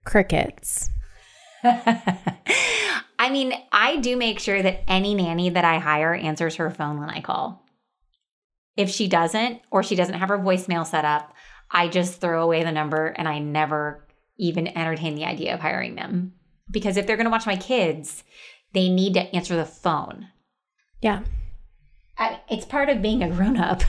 Crickets. 0.04 0.90
I 1.64 3.30
mean, 3.30 3.54
I 3.72 3.96
do 3.96 4.16
make 4.16 4.38
sure 4.38 4.62
that 4.62 4.84
any 4.86 5.14
nanny 5.14 5.48
that 5.48 5.64
I 5.64 5.78
hire 5.78 6.14
answers 6.14 6.56
her 6.56 6.70
phone 6.70 7.00
when 7.00 7.08
I 7.08 7.20
call. 7.20 7.64
If 8.76 8.90
she 8.90 9.08
doesn't, 9.08 9.62
or 9.70 9.82
she 9.82 9.94
doesn't 9.94 10.18
have 10.18 10.28
her 10.28 10.38
voicemail 10.38 10.86
set 10.86 11.04
up, 11.04 11.32
I 11.70 11.88
just 11.88 12.20
throw 12.20 12.42
away 12.42 12.64
the 12.64 12.72
number 12.72 13.06
and 13.06 13.26
I 13.26 13.38
never 13.38 14.06
even 14.36 14.68
entertain 14.68 15.14
the 15.14 15.24
idea 15.24 15.54
of 15.54 15.60
hiring 15.60 15.94
them. 15.94 16.34
Because 16.70 16.96
if 16.96 17.06
they're 17.06 17.16
going 17.16 17.26
to 17.26 17.30
watch 17.30 17.46
my 17.46 17.56
kids, 17.56 18.24
they 18.72 18.88
need 18.88 19.14
to 19.14 19.34
answer 19.34 19.56
the 19.56 19.64
phone. 19.64 20.28
Yeah. 21.00 21.22
I, 22.18 22.40
it's 22.48 22.64
part 22.64 22.88
of 22.88 23.02
being 23.02 23.22
a 23.22 23.30
grown 23.30 23.56
up. 23.56 23.82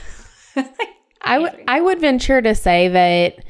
I 1.22 1.38
would 1.38 1.52
I 1.68 1.80
would 1.80 2.00
venture 2.00 2.42
to 2.42 2.54
say 2.54 2.88
that 2.88 3.44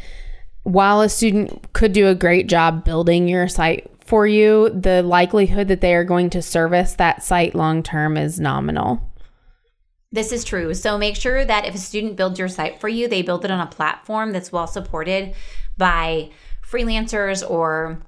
while 0.62 1.00
a 1.00 1.08
student 1.08 1.72
could 1.72 1.92
do 1.92 2.08
a 2.08 2.14
great 2.14 2.48
job 2.48 2.84
building 2.84 3.28
your 3.28 3.48
site 3.48 3.90
for 4.04 4.26
you, 4.26 4.70
the 4.70 5.02
likelihood 5.02 5.68
that 5.68 5.80
they 5.80 5.94
are 5.94 6.04
going 6.04 6.30
to 6.30 6.42
service 6.42 6.94
that 6.94 7.22
site 7.22 7.54
long 7.54 7.82
term 7.82 8.16
is 8.16 8.40
nominal. 8.40 9.00
This 10.12 10.32
is 10.32 10.44
true. 10.44 10.72
So 10.74 10.96
make 10.96 11.16
sure 11.16 11.44
that 11.44 11.66
if 11.66 11.74
a 11.74 11.78
student 11.78 12.16
builds 12.16 12.38
your 12.38 12.48
site 12.48 12.80
for 12.80 12.88
you, 12.88 13.08
they 13.08 13.22
build 13.22 13.44
it 13.44 13.50
on 13.50 13.60
a 13.60 13.66
platform 13.66 14.32
that's 14.32 14.52
well 14.52 14.66
supported 14.66 15.34
by 15.76 16.30
freelancers 16.66 17.48
or 17.48 18.02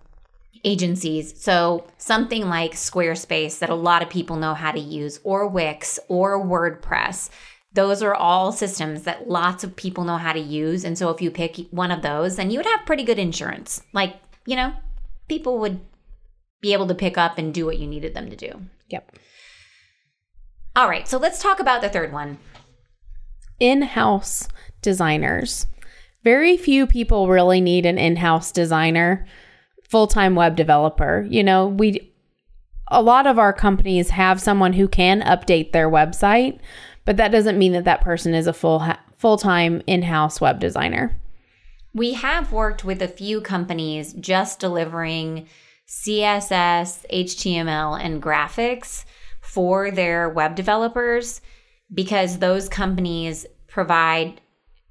agencies. 0.64 1.40
So 1.40 1.86
something 1.98 2.48
like 2.48 2.72
Squarespace 2.72 3.58
that 3.58 3.70
a 3.70 3.74
lot 3.74 4.02
of 4.02 4.10
people 4.10 4.36
know 4.36 4.54
how 4.54 4.72
to 4.72 4.80
use, 4.80 5.20
or 5.24 5.46
Wix, 5.46 5.98
or 6.08 6.44
WordPress. 6.44 7.30
Those 7.72 8.02
are 8.02 8.14
all 8.14 8.50
systems 8.52 9.02
that 9.02 9.28
lots 9.28 9.62
of 9.62 9.76
people 9.76 10.04
know 10.04 10.16
how 10.16 10.32
to 10.32 10.40
use. 10.40 10.84
And 10.84 10.96
so 10.96 11.10
if 11.10 11.20
you 11.20 11.30
pick 11.30 11.56
one 11.70 11.90
of 11.90 12.02
those, 12.02 12.36
then 12.36 12.50
you 12.50 12.58
would 12.58 12.66
have 12.66 12.86
pretty 12.86 13.04
good 13.04 13.18
insurance. 13.18 13.82
Like, 13.92 14.16
you 14.46 14.56
know, 14.56 14.72
people 15.28 15.58
would 15.58 15.80
be 16.60 16.72
able 16.72 16.86
to 16.88 16.94
pick 16.94 17.16
up 17.16 17.38
and 17.38 17.54
do 17.54 17.66
what 17.66 17.78
you 17.78 17.86
needed 17.86 18.14
them 18.14 18.30
to 18.30 18.36
do. 18.36 18.62
Yep. 18.88 19.12
All 20.74 20.88
right, 20.88 21.06
so 21.06 21.18
let's 21.18 21.42
talk 21.42 21.60
about 21.60 21.82
the 21.82 21.88
third 21.88 22.12
one. 22.12 22.38
In 23.60 23.82
house 23.82 24.48
designers. 24.80 25.66
Very 26.24 26.56
few 26.56 26.86
people 26.86 27.28
really 27.28 27.60
need 27.60 27.86
an 27.86 27.98
in 27.98 28.16
house 28.16 28.50
designer, 28.50 29.26
full 29.88 30.06
time 30.06 30.34
web 30.34 30.56
developer. 30.56 31.26
You 31.28 31.42
know, 31.42 31.66
we, 31.66 32.12
a 32.88 33.02
lot 33.02 33.26
of 33.26 33.38
our 33.38 33.52
companies 33.52 34.10
have 34.10 34.40
someone 34.40 34.74
who 34.74 34.88
can 34.88 35.22
update 35.22 35.72
their 35.72 35.90
website, 35.90 36.58
but 37.04 37.16
that 37.16 37.32
doesn't 37.32 37.58
mean 37.58 37.72
that 37.72 37.84
that 37.84 38.02
person 38.02 38.34
is 38.34 38.46
a 38.46 38.52
full 38.52 38.84
full-time 39.16 39.82
in-house 39.88 40.40
web 40.40 40.60
designer. 40.60 41.20
We 41.92 42.12
have 42.12 42.52
worked 42.52 42.84
with 42.84 43.02
a 43.02 43.08
few 43.08 43.40
companies 43.40 44.12
just 44.12 44.60
delivering 44.60 45.48
CSS, 45.88 47.04
HTML, 47.12 48.00
and 48.00 48.22
graphics 48.22 49.04
for 49.40 49.90
their 49.90 50.28
web 50.28 50.54
developers 50.54 51.40
because 51.92 52.38
those 52.38 52.68
companies 52.68 53.44
provide 53.66 54.40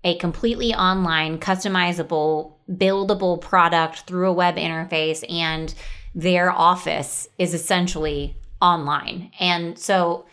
a 0.08 0.16
completely 0.16 0.74
online, 0.74 1.38
customizable, 1.38 2.54
buildable 2.72 3.42
product 3.42 4.00
through 4.08 4.30
a 4.30 4.34
web 4.34 4.56
interface, 4.56 5.30
and 5.30 5.74
their 6.16 6.50
office 6.50 7.28
is 7.38 7.54
essentially 7.54 8.38
online. 8.62 9.32
And 9.38 9.78
so 9.78 10.26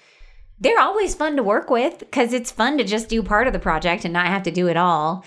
they're 0.60 0.78
always 0.78 1.16
fun 1.16 1.34
to 1.36 1.42
work 1.42 1.70
with 1.70 1.98
because 1.98 2.32
it's 2.32 2.52
fun 2.52 2.78
to 2.78 2.84
just 2.84 3.08
do 3.08 3.20
part 3.20 3.48
of 3.48 3.52
the 3.52 3.58
project 3.58 4.04
and 4.04 4.12
not 4.12 4.28
have 4.28 4.44
to 4.44 4.52
do 4.52 4.68
it 4.68 4.76
all. 4.76 5.24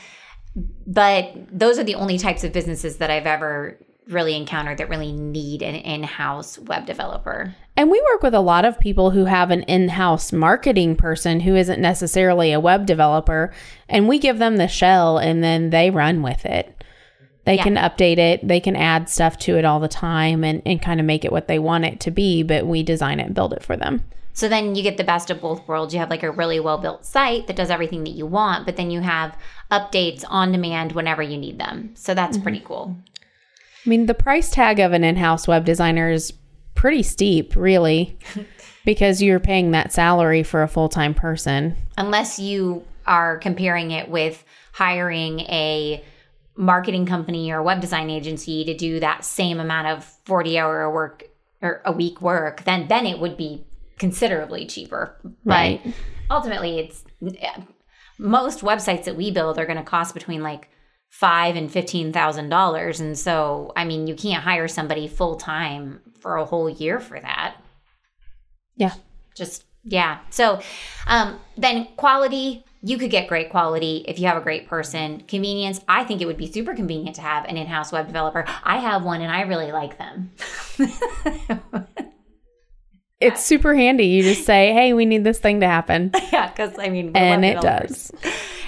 But 0.88 1.34
those 1.52 1.78
are 1.78 1.84
the 1.84 1.96
only 1.96 2.18
types 2.18 2.46
of 2.46 2.54
businesses 2.54 2.98
that 2.98 3.12
I've 3.12 3.28
ever 3.28 3.78
really 4.08 4.38
encountered 4.38 4.78
that 4.78 4.88
really 4.88 5.12
need 5.12 5.62
an 5.62 5.76
in-house 5.76 6.58
web 6.58 6.86
developer. 6.86 7.54
And 7.78 7.92
we 7.92 8.02
work 8.12 8.24
with 8.24 8.34
a 8.34 8.42
lot 8.42 8.66
of 8.66 8.80
people 8.80 9.12
who 9.12 9.26
have 9.26 9.52
an 9.52 9.62
in-house 9.64 10.34
marketing 10.34 10.96
person 10.96 11.42
who 11.42 11.56
isn't 11.56 11.80
necessarily 11.80 12.52
a 12.52 12.60
web 12.60 12.88
developer 12.88 13.54
and 13.88 14.08
we 14.08 14.18
give 14.18 14.40
them 14.40 14.58
the 14.58 14.68
shell 14.68 15.20
and 15.20 15.44
then 15.44 15.70
they 15.70 15.92
run 15.92 16.24
with 16.24 16.44
it. 16.44 16.84
They 17.46 17.56
yeah. 17.56 17.64
can 17.64 17.76
update 17.76 18.18
it, 18.18 18.46
they 18.46 18.60
can 18.60 18.76
add 18.76 19.08
stuff 19.08 19.38
to 19.40 19.58
it 19.58 19.64
all 19.64 19.80
the 19.80 19.88
time 19.88 20.44
and, 20.44 20.64
and 20.66 20.82
kind 20.82 21.00
of 21.00 21.06
make 21.06 21.24
it 21.24 21.32
what 21.32 21.48
they 21.48 21.60
want 21.60 21.86
it 21.86 22.00
to 22.02 22.12
be, 22.12 22.42
but 22.42 22.66
we 22.66 22.82
design 22.82 23.20
it 23.20 23.28
and 23.28 23.36
build 23.36 23.54
it 23.54 23.64
for 23.64 23.78
them. 23.78 24.04
So 24.34 24.50
then 24.50 24.76
you 24.76 24.82
get 24.82 24.98
the 24.98 25.04
best 25.04 25.30
of 25.30 25.40
both 25.40 25.68
worlds. 25.68 25.94
You 25.94 26.00
have 26.00 26.10
like 26.10 26.24
a 26.24 26.32
really 26.32 26.60
well 26.60 26.80
built 26.80 27.06
site 27.06 27.46
that 27.46 27.56
does 27.56 27.70
everything 27.70 28.04
that 28.06 28.12
you 28.12 28.26
want, 28.26 28.66
but 28.66 28.76
then 28.76 28.90
you 28.90 29.02
have 29.02 29.38
updates 29.72 30.24
on 30.28 30.52
demand 30.52 30.94
whenever 30.94 31.22
you 31.22 31.38
need 31.38 31.60
them. 31.60 31.92
So 31.94 32.16
that's 32.16 32.38
mm-hmm. 32.38 32.44
pretty 32.44 32.60
cool. 32.60 32.98
I 33.86 33.90
mean, 33.90 34.08
the 34.08 34.14
price 34.14 34.50
tag 34.50 34.80
of 34.80 34.94
an 34.94 35.04
in 35.04 35.16
house 35.16 35.48
web 35.48 35.64
designer 35.64 36.10
is 36.10 36.34
pretty 36.78 37.04
steep, 37.04 37.56
really, 37.56 38.18
because 38.86 39.22
you're 39.22 39.40
paying 39.40 39.72
that 39.72 39.92
salary 39.92 40.44
for 40.44 40.64
a 40.64 40.68
full 40.68 40.88
time 40.88 41.14
person. 41.14 41.76
Unless 41.98 42.40
you 42.40 42.86
are 43.06 43.38
comparing 43.40 43.92
it 43.92 44.08
with 44.10 44.46
hiring 44.72 45.42
a 45.42 46.04
marketing 46.56 47.06
company 47.06 47.52
or 47.52 47.62
web 47.62 47.82
design 47.82 48.10
agency 48.10 48.64
to 48.64 48.74
do 48.74 49.00
that 49.00 49.26
same 49.26 49.60
amount 49.60 49.88
of 49.88 50.06
40 50.26 50.58
hour 50.58 50.92
work 50.92 51.26
or 51.62 51.82
a 51.84 51.92
week 51.92 52.22
work, 52.22 52.64
then 52.64 52.88
then 52.88 53.06
it 53.06 53.20
would 53.20 53.36
be 53.36 53.66
considerably 53.98 54.66
cheaper. 54.66 55.18
Right. 55.44 55.82
But 55.84 55.94
ultimately, 56.30 56.80
it's 56.80 57.04
most 58.20 58.62
websites 58.62 59.06
that 59.06 59.16
we 59.16 59.32
build 59.32 59.58
are 59.58 59.66
going 59.66 59.78
to 59.78 59.84
cost 59.84 60.14
between 60.14 60.44
like 60.44 60.70
five 61.10 61.56
and 61.56 61.72
fifteen 61.72 62.14
thousand 62.14 62.50
dollars, 62.50 63.00
and 63.00 63.18
so 63.18 63.74
I 63.76 63.86
mean, 63.86 64.06
you 64.06 64.16
can't 64.16 64.44
hire 64.44 64.68
somebody 64.68 65.08
full 65.08 65.38
time 65.38 66.02
for 66.20 66.38
a 66.38 66.46
whole 66.46 66.70
year 66.70 67.00
for 67.00 67.20
that. 67.20 67.56
Yeah. 68.76 68.94
Just 69.36 69.66
yeah. 69.84 70.20
So 70.30 70.62
um, 71.08 71.40
then 71.58 71.88
quality. 71.98 72.64
You 72.84 73.00
could 73.00 73.10
get 73.10 73.28
great 73.28 73.50
quality 73.50 74.06
if 74.08 74.20
you 74.20 74.28
have 74.28 74.38
a 74.38 74.42
great 74.42 74.68
person. 74.68 75.22
Convenience, 75.28 75.82
I 75.88 76.04
think 76.04 76.22
it 76.22 76.26
would 76.26 76.38
be 76.38 76.50
super 76.50 76.76
convenient 76.76 77.16
to 77.16 77.22
have 77.22 77.46
an 77.46 77.58
in 77.58 77.66
house 77.66 77.92
web 77.92 78.06
developer. 78.06 78.46
I 78.64 78.78
have 78.78 79.04
one 79.04 79.22
and 79.22 79.32
I 79.32 79.42
really 79.42 79.72
like 79.72 79.98
them. 79.98 80.32
It's 83.20 83.44
super 83.44 83.74
handy. 83.74 84.06
You 84.06 84.22
just 84.22 84.46
say, 84.46 84.74
"Hey, 84.74 84.94
we 84.94 85.06
need 85.06 85.24
this 85.24 85.40
thing 85.40 85.62
to 85.62 85.68
happen." 85.68 86.12
yeah, 86.32 86.50
because 86.50 86.78
I 86.78 86.90
mean, 86.90 87.16
and 87.16 87.44
it 87.44 87.62
does. 87.62 88.12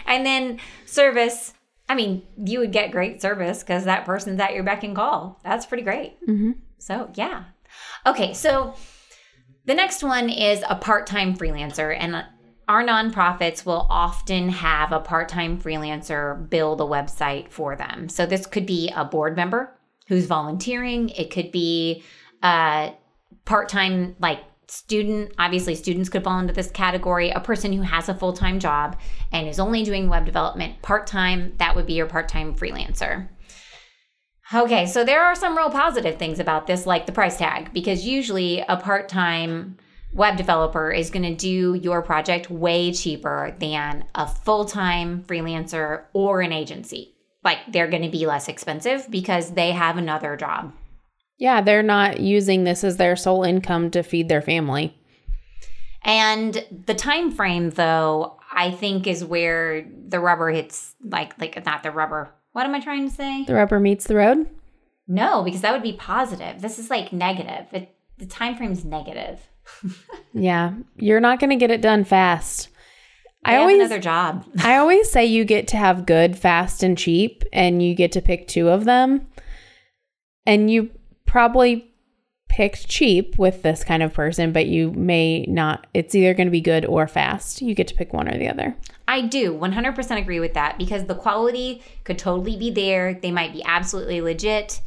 And 0.08 0.26
then 0.26 0.60
service. 0.88 1.54
I 1.88 1.94
mean, 1.94 2.24
you 2.36 2.62
would 2.62 2.72
get 2.72 2.90
great 2.90 3.22
service 3.22 3.60
because 3.60 3.86
that 3.86 4.06
person's 4.06 4.40
at 4.40 4.56
your 4.56 4.64
beck 4.64 4.84
and 4.84 4.96
call. 4.96 5.40
That's 5.44 5.68
pretty 5.68 5.84
great. 5.84 6.18
Mm-hmm. 6.28 6.54
So 6.80 7.12
yeah. 7.16 7.46
Okay, 8.06 8.34
so 8.34 8.74
the 9.66 9.76
next 9.76 10.04
one 10.04 10.30
is 10.30 10.64
a 10.68 10.76
part-time 10.76 11.36
freelancer, 11.36 11.96
and 11.98 12.26
our 12.68 12.84
nonprofits 12.84 13.66
will 13.66 13.86
often 13.90 14.50
have 14.50 14.92
a 14.92 15.00
part-time 15.00 15.60
freelancer 15.60 16.50
build 16.50 16.82
a 16.82 16.86
website 16.86 17.52
for 17.52 17.76
them. 17.76 18.10
So 18.10 18.26
this 18.26 18.46
could 18.46 18.66
be 18.66 18.92
a 18.96 19.06
board 19.06 19.36
member 19.36 19.78
who's 20.08 20.26
volunteering. 20.26 21.10
It 21.10 21.30
could 21.32 21.52
be 21.52 22.04
a 22.42 22.94
part-time 23.46 24.16
like 24.20 24.40
student 24.68 25.34
obviously 25.40 25.74
students 25.74 26.10
could 26.10 26.24
fall 26.24 26.38
into 26.38 26.54
this 26.54 26.70
category 26.70 27.32
a 27.32 27.40
person 27.40 27.74
who 27.74 27.82
has 27.82 28.08
a 28.08 28.14
full-time 28.14 28.60
job 28.60 28.96
and 29.32 29.48
is 29.48 29.60
only 29.60 29.84
doing 29.84 30.08
web 30.08 30.26
development 30.26 30.80
part-time 30.84 31.54
that 31.58 31.76
would 31.76 31.88
be 31.88 31.94
your 31.94 32.06
part-time 32.06 32.54
freelancer 32.54 33.28
okay 34.54 34.86
so 34.86 35.04
there 35.04 35.24
are 35.24 35.36
some 35.36 35.58
real 35.58 35.70
positive 35.70 36.18
things 36.18 36.40
about 36.40 36.68
this 36.68 36.86
like 36.86 37.06
the 37.06 37.12
price 37.12 37.38
tag 37.38 37.74
because 37.74 38.06
usually 38.06 38.60
a 38.62 38.78
part-time 38.78 39.78
web 40.14 40.38
developer 40.38 40.92
is 40.92 41.10
going 41.10 41.24
to 41.24 41.36
do 41.36 41.76
your 41.76 42.02
project 42.02 42.50
way 42.50 42.92
cheaper 42.92 43.56
than 43.60 44.06
a 44.16 44.28
full-time 44.28 45.24
freelancer 45.24 46.06
or 46.14 46.42
an 46.42 46.52
agency 46.52 47.16
like 47.44 47.60
they're 47.72 47.88
going 47.88 48.04
to 48.04 48.10
be 48.10 48.26
less 48.26 48.48
expensive 48.48 49.10
because 49.10 49.52
they 49.52 49.72
have 49.72 49.98
another 49.98 50.36
job 50.36 50.74
yeah, 51.40 51.62
they're 51.62 51.82
not 51.82 52.20
using 52.20 52.66
this 52.66 52.84
as 52.84 52.98
their 52.98 53.16
sole 53.16 53.44
income 53.44 53.90
to 53.92 54.04
feed 54.04 54.28
their 54.28 54.42
family. 54.42 54.94
And 56.04 56.66
the 56.86 56.94
time 56.94 57.32
frame 57.32 57.72
though, 57.72 58.38
I 58.52 58.72
think 58.72 59.08
is 59.08 59.24
where 59.24 59.88
the 60.08 60.20
rubber 60.20 60.50
hits 60.50 60.96
like 61.02 61.40
like 61.40 61.66
not 61.66 61.84
the 61.84 61.92
rubber. 61.92 62.34
What 62.52 62.66
am 62.66 62.76
I 62.76 62.80
trying 62.80 63.08
to 63.08 63.16
say? 63.16 63.46
The 63.46 63.56
rubber 63.56 63.80
meets 63.80 64.06
the 64.06 64.16
road? 64.16 64.50
No, 65.08 65.44
because 65.44 65.62
that 65.62 65.74
would 65.74 65.84
be 65.84 65.94
positive. 65.94 66.62
This 66.62 66.80
is 66.80 66.90
like 66.90 67.14
negative. 67.14 67.68
It, 67.72 67.96
the 68.18 68.26
time 68.26 68.56
frame's 68.56 68.86
negative. 68.86 69.48
yeah, 70.34 70.74
you're 70.96 71.20
not 71.20 71.40
going 71.40 71.50
to 71.52 71.56
get 71.56 71.72
it 71.72 71.82
done 71.82 72.04
fast. 72.04 72.70
They 73.46 73.54
I 73.54 73.58
always 73.58 73.80
another 73.80 74.00
job. 74.00 74.46
I 74.60 74.78
always 74.78 75.10
say 75.10 75.26
you 75.26 75.46
get 75.46 75.68
to 75.70 75.78
have 75.78 76.06
good, 76.06 76.38
fast, 76.38 76.84
and 76.84 76.98
cheap, 76.98 77.44
and 77.54 77.82
you 77.82 77.96
get 77.96 78.12
to 78.14 78.22
pick 78.22 78.48
two 78.48 78.70
of 78.70 78.86
them. 78.86 79.28
And 80.46 80.70
you 80.70 80.90
probably 81.26 81.90
picked 82.50 82.88
cheap 82.88 83.38
with 83.38 83.62
this 83.62 83.84
kind 83.84 84.04
of 84.04 84.14
person, 84.14 84.52
but 84.52 84.66
you 84.66 84.92
may 84.92 85.46
not. 85.48 85.88
It's 85.94 86.14
either 86.16 86.34
going 86.34 86.48
to 86.48 86.52
be 86.52 86.62
good 86.62 86.86
or 86.86 87.08
fast. 87.08 87.62
You 87.62 87.74
get 87.74 87.88
to 87.88 87.96
pick 87.96 88.12
one 88.14 88.28
or 88.28 88.38
the 88.38 88.50
other. 88.50 88.76
I 89.10 89.22
do 89.22 89.58
100% 89.58 90.18
agree 90.20 90.40
with 90.40 90.54
that 90.54 90.78
because 90.78 91.06
the 91.06 91.16
quality 91.16 91.82
could 92.04 92.20
totally 92.20 92.56
be 92.56 92.70
there. 92.70 93.16
They 93.16 93.32
might 93.32 93.54
be 93.54 93.64
absolutely 93.64 94.22
legit. 94.22 94.82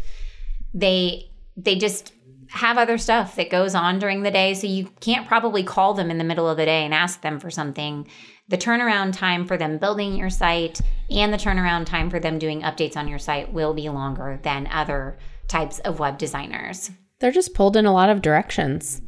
They 0.72 1.28
they 1.56 1.74
just 1.74 2.12
have 2.50 2.78
other 2.78 2.98
stuff 2.98 3.34
that 3.34 3.50
goes 3.50 3.74
on 3.74 3.98
during 3.98 4.22
the 4.22 4.30
day, 4.30 4.54
so 4.54 4.68
you 4.68 4.84
can't 5.00 5.26
probably 5.26 5.64
call 5.64 5.94
them 5.94 6.08
in 6.08 6.18
the 6.18 6.24
middle 6.24 6.48
of 6.48 6.56
the 6.56 6.64
day 6.64 6.84
and 6.84 6.94
ask 6.94 7.20
them 7.20 7.40
for 7.40 7.50
something. 7.50 8.06
The 8.48 8.56
turnaround 8.56 9.12
time 9.12 9.44
for 9.44 9.56
them 9.56 9.78
building 9.78 10.14
your 10.14 10.30
site 10.30 10.80
and 11.10 11.32
the 11.32 11.36
turnaround 11.36 11.86
time 11.86 12.08
for 12.08 12.20
them 12.20 12.38
doing 12.38 12.62
updates 12.62 12.96
on 12.96 13.08
your 13.08 13.18
site 13.18 13.52
will 13.52 13.74
be 13.74 13.88
longer 13.88 14.38
than 14.44 14.68
other 14.70 15.18
types 15.48 15.80
of 15.80 15.98
web 15.98 16.16
designers. 16.16 16.92
They're 17.18 17.32
just 17.32 17.54
pulled 17.54 17.76
in 17.76 17.86
a 17.86 17.92
lot 17.92 18.08
of 18.08 18.22
directions. 18.22 19.02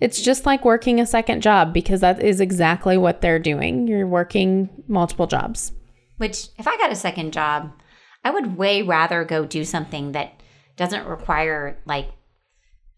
It's 0.00 0.20
just 0.20 0.46
like 0.46 0.64
working 0.64 1.00
a 1.00 1.06
second 1.06 1.42
job 1.42 1.72
because 1.72 2.00
that 2.00 2.22
is 2.22 2.40
exactly 2.40 2.96
what 2.96 3.20
they're 3.20 3.38
doing. 3.38 3.88
You're 3.88 4.06
working 4.06 4.68
multiple 4.86 5.26
jobs. 5.26 5.72
Which, 6.18 6.48
if 6.58 6.68
I 6.68 6.76
got 6.76 6.92
a 6.92 6.96
second 6.96 7.32
job, 7.32 7.72
I 8.24 8.30
would 8.30 8.56
way 8.56 8.82
rather 8.82 9.24
go 9.24 9.44
do 9.44 9.64
something 9.64 10.12
that 10.12 10.40
doesn't 10.76 11.06
require, 11.06 11.78
like, 11.84 12.10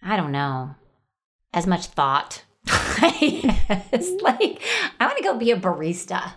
I 0.03 0.17
don't 0.17 0.33
know, 0.33 0.75
as 1.53 1.67
much 1.67 1.87
thought. 1.87 2.45
yes. 3.21 4.11
Like, 4.23 4.63
I 4.99 5.07
want 5.07 5.17
to 5.17 5.25
go 5.25 5.39
be 5.39 5.51
a 5.51 5.57
barista. 5.57 6.35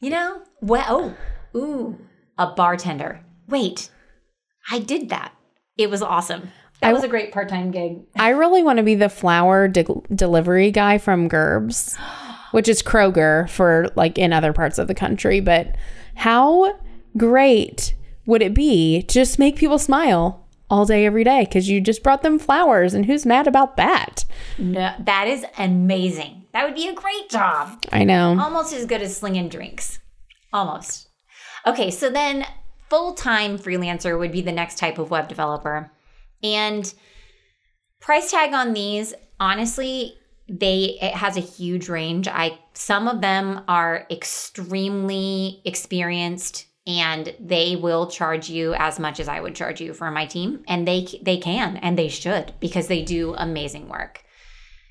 You 0.00 0.10
know? 0.10 0.42
Well, 0.60 1.16
oh, 1.54 1.58
ooh, 1.58 1.98
a 2.38 2.48
bartender. 2.48 3.24
Wait, 3.48 3.90
I 4.70 4.78
did 4.78 5.08
that 5.08 5.32
it 5.80 5.88
was 5.88 6.02
awesome. 6.02 6.50
That 6.80 6.94
was 6.94 7.04
a 7.04 7.08
great 7.08 7.32
part 7.32 7.48
time 7.48 7.70
gig. 7.70 8.00
I 8.16 8.30
really 8.30 8.62
want 8.62 8.78
to 8.78 8.82
be 8.82 8.94
the 8.94 9.08
flower 9.08 9.68
de- 9.68 9.84
delivery 10.14 10.70
guy 10.70 10.98
from 10.98 11.28
Gerbes, 11.28 11.96
which 12.52 12.68
is 12.68 12.82
Kroger 12.82 13.48
for 13.50 13.88
like 13.96 14.18
in 14.18 14.32
other 14.32 14.52
parts 14.52 14.78
of 14.78 14.88
the 14.88 14.94
country. 14.94 15.40
But 15.40 15.76
how 16.14 16.78
great 17.16 17.94
would 18.26 18.42
it 18.42 18.54
be 18.54 19.02
to 19.02 19.14
just 19.14 19.38
make 19.38 19.56
people 19.56 19.78
smile 19.78 20.46
all 20.70 20.86
day, 20.86 21.04
every 21.04 21.24
day? 21.24 21.44
Because 21.44 21.68
you 21.68 21.80
just 21.80 22.02
brought 22.02 22.22
them 22.22 22.38
flowers, 22.38 22.94
and 22.94 23.06
who's 23.06 23.26
mad 23.26 23.46
about 23.46 23.76
that? 23.76 24.24
No, 24.58 24.94
that 25.00 25.26
is 25.26 25.44
amazing. 25.58 26.44
That 26.52 26.64
would 26.64 26.74
be 26.74 26.88
a 26.88 26.94
great 26.94 27.28
job. 27.28 27.82
I 27.92 28.04
know. 28.04 28.38
Almost 28.40 28.72
as 28.72 28.86
good 28.86 29.02
as 29.02 29.16
slinging 29.16 29.48
drinks. 29.48 29.98
Almost. 30.52 31.08
Okay, 31.66 31.90
so 31.90 32.10
then 32.10 32.46
full 32.88 33.12
time 33.14 33.58
freelancer 33.58 34.18
would 34.18 34.32
be 34.32 34.40
the 34.40 34.52
next 34.52 34.78
type 34.78 34.98
of 34.98 35.10
web 35.10 35.28
developer. 35.28 35.90
And 36.42 36.92
price 38.00 38.30
tag 38.30 38.54
on 38.54 38.72
these, 38.72 39.14
honestly, 39.38 40.14
they 40.48 40.98
it 41.00 41.14
has 41.14 41.36
a 41.36 41.40
huge 41.40 41.88
range. 41.88 42.26
I 42.26 42.58
some 42.74 43.06
of 43.06 43.20
them 43.20 43.62
are 43.68 44.06
extremely 44.10 45.62
experienced 45.64 46.66
and 46.86 47.34
they 47.38 47.76
will 47.76 48.08
charge 48.08 48.48
you 48.48 48.74
as 48.74 48.98
much 48.98 49.20
as 49.20 49.28
I 49.28 49.40
would 49.40 49.54
charge 49.54 49.80
you 49.80 49.94
for 49.94 50.10
my 50.10 50.26
team 50.26 50.64
and 50.66 50.88
they 50.88 51.06
they 51.22 51.36
can 51.36 51.76
and 51.76 51.96
they 51.96 52.08
should 52.08 52.52
because 52.58 52.88
they 52.88 53.02
do 53.02 53.34
amazing 53.36 53.88
work. 53.88 54.24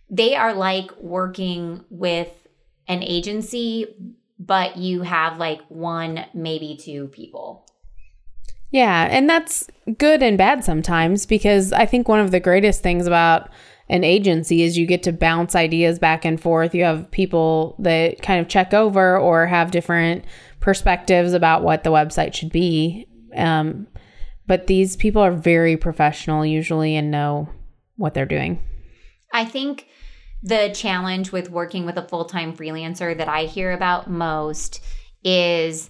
They 0.09 0.35
are 0.35 0.53
like 0.53 0.95
working 0.97 1.83
with 1.89 2.31
an 2.87 3.03
agency 3.03 4.15
but 4.39 4.77
you 4.77 5.01
have 5.01 5.37
like 5.37 5.61
one 5.67 6.25
maybe 6.33 6.77
two 6.77 7.07
people. 7.09 7.65
Yeah, 8.71 9.07
and 9.09 9.29
that's 9.29 9.67
good 9.97 10.21
and 10.21 10.37
bad 10.37 10.63
sometimes 10.63 11.25
because 11.25 11.73
I 11.73 11.85
think 11.85 12.07
one 12.07 12.19
of 12.19 12.31
the 12.31 12.39
greatest 12.39 12.83
things 12.83 13.07
about 13.07 13.49
an 13.89 14.03
agency 14.03 14.61
is 14.61 14.77
you 14.77 14.85
get 14.85 15.01
to 15.03 15.11
bounce 15.11 15.55
ideas 15.55 15.97
back 15.97 16.23
and 16.23 16.39
forth. 16.39 16.75
You 16.75 16.83
have 16.83 17.09
people 17.09 17.75
that 17.79 18.21
kind 18.21 18.39
of 18.39 18.47
check 18.47 18.73
over 18.73 19.17
or 19.17 19.47
have 19.47 19.71
different 19.71 20.25
perspectives 20.59 21.33
about 21.33 21.63
what 21.63 21.83
the 21.83 21.89
website 21.89 22.35
should 22.35 22.51
be. 22.51 23.07
Um, 23.35 23.87
but 24.45 24.67
these 24.67 24.95
people 24.95 25.21
are 25.21 25.31
very 25.31 25.75
professional 25.75 26.45
usually 26.45 26.95
and 26.95 27.09
know 27.09 27.49
what 27.95 28.13
they're 28.13 28.25
doing. 28.25 28.61
I 29.33 29.45
think 29.45 29.87
the 30.43 30.71
challenge 30.73 31.31
with 31.31 31.49
working 31.49 31.85
with 31.85 31.97
a 31.97 32.07
full 32.07 32.25
time 32.25 32.55
freelancer 32.55 33.17
that 33.17 33.27
I 33.27 33.43
hear 33.43 33.71
about 33.71 34.09
most 34.09 34.81
is 35.23 35.89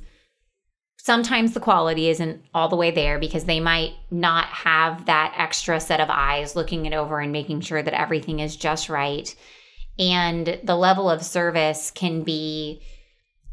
sometimes 1.10 1.56
the 1.56 1.60
quality 1.60 2.08
isn't 2.08 2.40
all 2.54 2.70
the 2.70 2.76
way 2.76 2.92
there 2.92 3.18
because 3.18 3.46
they 3.46 3.60
might 3.60 3.94
not 4.12 4.46
have 4.46 5.06
that 5.06 5.34
extra 5.36 5.80
set 5.80 6.00
of 6.00 6.08
eyes 6.08 6.56
looking 6.56 6.86
it 6.86 6.94
over 6.94 7.20
and 7.20 7.32
making 7.32 7.62
sure 7.62 7.82
that 7.82 8.00
everything 8.00 8.42
is 8.42 8.56
just 8.56 8.90
right. 8.90 9.36
And 9.98 10.60
the 10.64 10.76
level 10.76 11.10
of 11.10 11.26
service 11.26 11.90
can 11.90 12.22
be 12.22 12.84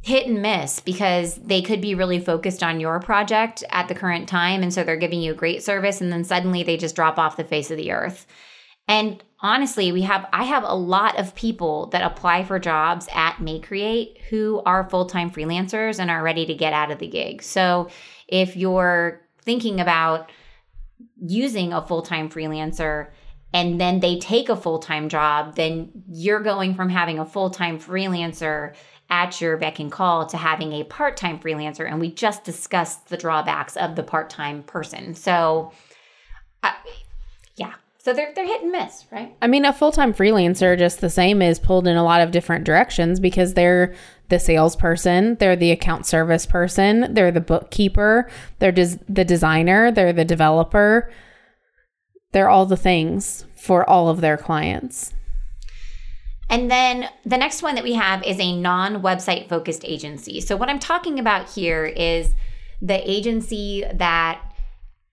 hit 0.02 0.26
and 0.26 0.42
miss 0.42 0.80
because 0.80 1.36
they 1.36 1.62
could 1.62 1.80
be 1.80 1.94
really 1.94 2.20
focused 2.20 2.62
on 2.62 2.78
your 2.78 3.00
project 3.00 3.64
at 3.70 3.88
the 3.88 3.94
current 3.94 4.28
time. 4.28 4.62
And 4.62 4.70
so 4.70 4.84
they're 4.84 4.98
giving 4.98 5.22
you 5.22 5.32
great 5.32 5.62
service 5.62 6.02
and 6.02 6.12
then 6.12 6.24
suddenly 6.24 6.62
they 6.62 6.76
just 6.76 6.94
drop 6.94 7.18
off 7.18 7.38
the 7.38 7.42
face 7.42 7.70
of 7.70 7.78
the 7.78 7.90
earth. 7.90 8.26
And 8.88 9.22
honestly, 9.40 9.92
we 9.92 10.02
have 10.02 10.28
I 10.32 10.44
have 10.44 10.62
a 10.62 10.74
lot 10.74 11.18
of 11.18 11.34
people 11.34 11.86
that 11.88 12.02
apply 12.02 12.44
for 12.44 12.58
jobs 12.58 13.08
at 13.12 13.36
MayeCreate 13.36 14.22
who 14.28 14.62
are 14.64 14.88
full-time 14.88 15.30
freelancers 15.30 15.98
and 15.98 16.10
are 16.10 16.22
ready 16.22 16.46
to 16.46 16.54
get 16.54 16.72
out 16.72 16.90
of 16.90 16.98
the 16.98 17.08
gig. 17.08 17.42
So 17.42 17.88
if 18.28 18.56
you're 18.56 19.20
thinking 19.42 19.80
about 19.80 20.30
using 21.20 21.72
a 21.72 21.86
full-time 21.86 22.28
freelancer 22.28 23.10
and 23.52 23.80
then 23.80 24.00
they 24.00 24.18
take 24.18 24.48
a 24.48 24.56
full-time 24.56 25.08
job, 25.08 25.56
then 25.56 25.90
you're 26.08 26.40
going 26.40 26.74
from 26.74 26.88
having 26.88 27.18
a 27.18 27.24
full-time 27.26 27.78
freelancer 27.78 28.74
at 29.08 29.40
your 29.40 29.56
beck 29.56 29.78
and 29.78 29.92
call 29.92 30.26
to 30.26 30.36
having 30.36 30.72
a 30.72 30.84
part-time 30.84 31.38
freelancer 31.38 31.88
and 31.88 32.00
we 32.00 32.12
just 32.12 32.42
discussed 32.42 33.08
the 33.08 33.16
drawbacks 33.16 33.76
of 33.76 33.94
the 33.94 34.02
part-time 34.02 34.62
person. 34.64 35.14
So 35.14 35.72
uh, 36.62 36.72
so 38.06 38.12
they're 38.12 38.32
they're 38.36 38.46
hit 38.46 38.62
and 38.62 38.70
miss, 38.70 39.04
right? 39.10 39.36
I 39.42 39.48
mean, 39.48 39.64
a 39.64 39.72
full 39.72 39.90
time 39.90 40.14
freelancer, 40.14 40.78
just 40.78 41.00
the 41.00 41.10
same, 41.10 41.42
is 41.42 41.58
pulled 41.58 41.88
in 41.88 41.96
a 41.96 42.04
lot 42.04 42.20
of 42.20 42.30
different 42.30 42.64
directions 42.64 43.18
because 43.18 43.54
they're 43.54 43.96
the 44.28 44.38
salesperson, 44.38 45.34
they're 45.40 45.56
the 45.56 45.72
account 45.72 46.06
service 46.06 46.46
person, 46.46 47.12
they're 47.12 47.32
the 47.32 47.40
bookkeeper, 47.40 48.30
they're 48.60 48.70
des- 48.70 49.00
the 49.08 49.24
designer, 49.24 49.90
they're 49.90 50.12
the 50.12 50.24
developer. 50.24 51.10
They're 52.30 52.48
all 52.48 52.64
the 52.64 52.76
things 52.76 53.44
for 53.56 53.88
all 53.90 54.08
of 54.08 54.20
their 54.20 54.36
clients. 54.36 55.12
And 56.48 56.70
then 56.70 57.08
the 57.24 57.36
next 57.36 57.60
one 57.60 57.74
that 57.74 57.82
we 57.82 57.94
have 57.94 58.22
is 58.22 58.38
a 58.38 58.56
non 58.56 59.02
website 59.02 59.48
focused 59.48 59.84
agency. 59.84 60.40
So, 60.40 60.56
what 60.56 60.68
I'm 60.68 60.78
talking 60.78 61.18
about 61.18 61.50
here 61.50 61.84
is 61.84 62.36
the 62.80 63.10
agency 63.10 63.84
that 63.92 64.40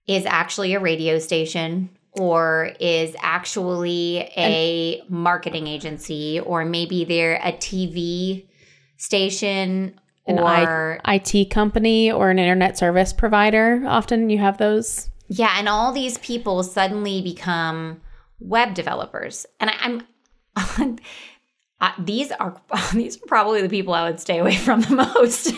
is 0.06 0.26
actually 0.26 0.74
a 0.74 0.80
radio 0.80 1.18
station 1.18 1.90
or 2.14 2.72
is 2.80 3.14
actually 3.20 4.18
a 4.36 5.00
and, 5.00 5.10
marketing 5.10 5.66
agency, 5.66 6.40
or 6.40 6.64
maybe 6.64 7.04
they're 7.04 7.36
a 7.36 7.52
TV 7.52 8.46
station 8.96 9.98
an 10.26 10.38
or 10.38 11.00
I, 11.04 11.16
IT 11.16 11.50
company 11.50 12.10
or 12.10 12.30
an 12.30 12.38
internet 12.38 12.78
service 12.78 13.12
provider. 13.12 13.82
Often 13.86 14.30
you 14.30 14.38
have 14.38 14.58
those. 14.58 15.10
Yeah, 15.28 15.54
and 15.58 15.68
all 15.68 15.92
these 15.92 16.18
people 16.18 16.62
suddenly 16.62 17.20
become 17.20 18.00
web 18.40 18.74
developers, 18.74 19.46
and 19.60 19.70
I, 19.70 20.02
I'm. 20.56 20.98
Uh, 21.80 21.90
these 21.98 22.30
are 22.32 22.58
these 22.94 23.16
are 23.16 23.26
probably 23.26 23.60
the 23.60 23.68
people 23.68 23.92
I 23.92 24.08
would 24.08 24.18
stay 24.18 24.38
away 24.38 24.56
from 24.56 24.80
the 24.80 24.94
most. 25.14 25.52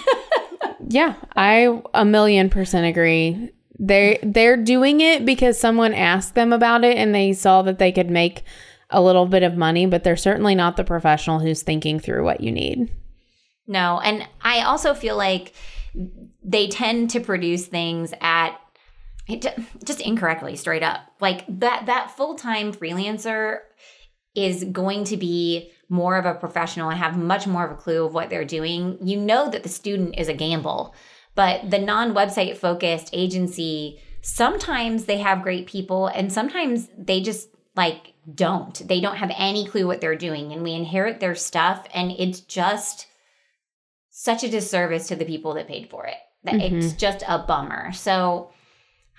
yeah, 0.89 1.15
I 1.37 1.81
a 1.95 2.05
million 2.05 2.51
percent 2.51 2.87
agree. 2.87 3.53
They 3.79 4.19
they're 4.23 4.57
doing 4.57 5.01
it 5.01 5.27
because 5.27 5.59
someone 5.59 5.93
asked 5.93 6.35
them 6.35 6.53
about 6.53 6.85
it 6.85 6.97
and 6.97 7.15
they 7.15 7.33
saw 7.33 7.63
that 7.63 7.79
they 7.79 7.93
could 7.93 8.11
make 8.11 8.43
a 8.91 9.03
little 9.03 9.27
bit 9.27 9.43
of 9.43 9.57
money, 9.57 9.87
but 9.87 10.05
they're 10.05 10.17
certainly 10.17 10.55
not 10.55 10.77
the 10.77 10.85
professional 10.85 11.41
who's 11.41 11.63
thinking 11.63 11.99
through 11.99 12.25
what 12.25 12.41
you 12.41 12.53
need. 12.53 12.91
No, 13.67 14.01
and 14.01 14.27
I 14.41 14.63
also 14.63 14.95
feel 14.95 15.17
like 15.17 15.53
they 16.43 16.69
tend 16.69 17.11
to 17.11 17.21
produce 17.21 17.67
things 17.67 18.15
at 18.21 18.57
just 19.85 20.01
incorrectly 20.01 20.55
straight 20.57 20.85
up. 20.85 21.01
Like 21.21 21.45
that 21.49 21.87
that 21.87 22.13
full-time 22.13 22.73
freelancer 22.73 23.59
is 24.35 24.65
going 24.65 25.05
to 25.05 25.17
be 25.17 25.73
more 25.89 26.17
of 26.17 26.27
a 26.27 26.35
professional 26.35 26.91
and 26.91 26.99
have 26.99 27.17
much 27.17 27.47
more 27.47 27.65
of 27.65 27.73
a 27.73 27.81
clue 27.81 28.05
of 28.05 28.15
what 28.15 28.31
they're 28.31 28.45
doing. 28.45 28.99
You 29.01 29.19
know 29.19 29.51
that 29.51 29.63
the 29.63 29.69
student 29.69 30.19
is 30.19 30.29
a 30.29 30.35
gamble 30.35 30.95
but 31.37 31.71
the 31.71 31.79
non 31.79 32.15
website 32.15 32.57
focused 32.57 33.11
agency, 33.13 34.01
sometimes 34.23 35.05
they 35.05 35.19
have 35.19 35.43
great 35.43 35.69
people 35.69 36.09
and 36.09 36.33
sometimes 36.33 36.89
they 36.99 37.21
just 37.21 37.49
like 37.77 38.15
don't. 38.35 38.75
They 38.89 39.01
don't 39.01 39.19
have 39.19 39.31
any 39.37 39.69
clue 39.69 39.87
what 39.87 40.01
they're 40.01 40.17
doing 40.17 40.53
and 40.53 40.65
we 40.65 40.73
inherit 40.73 41.21
their 41.21 41.37
stuff 41.37 41.87
and 41.95 42.11
it's 42.11 42.41
just 42.41 43.07
such 44.11 44.43
a 44.43 44.49
disservice 44.49 45.09
to 45.09 45.17
the 45.17 45.27
people 45.27 45.55
that 45.55 45.69
paid 45.69 45.91
for 45.91 46.07
it. 46.07 46.17
That 46.43 46.55
mm-hmm. 46.55 46.79
it's 46.79 46.95
just 46.95 47.23
a 47.29 47.39
bummer. 47.39 47.93
So 47.93 48.51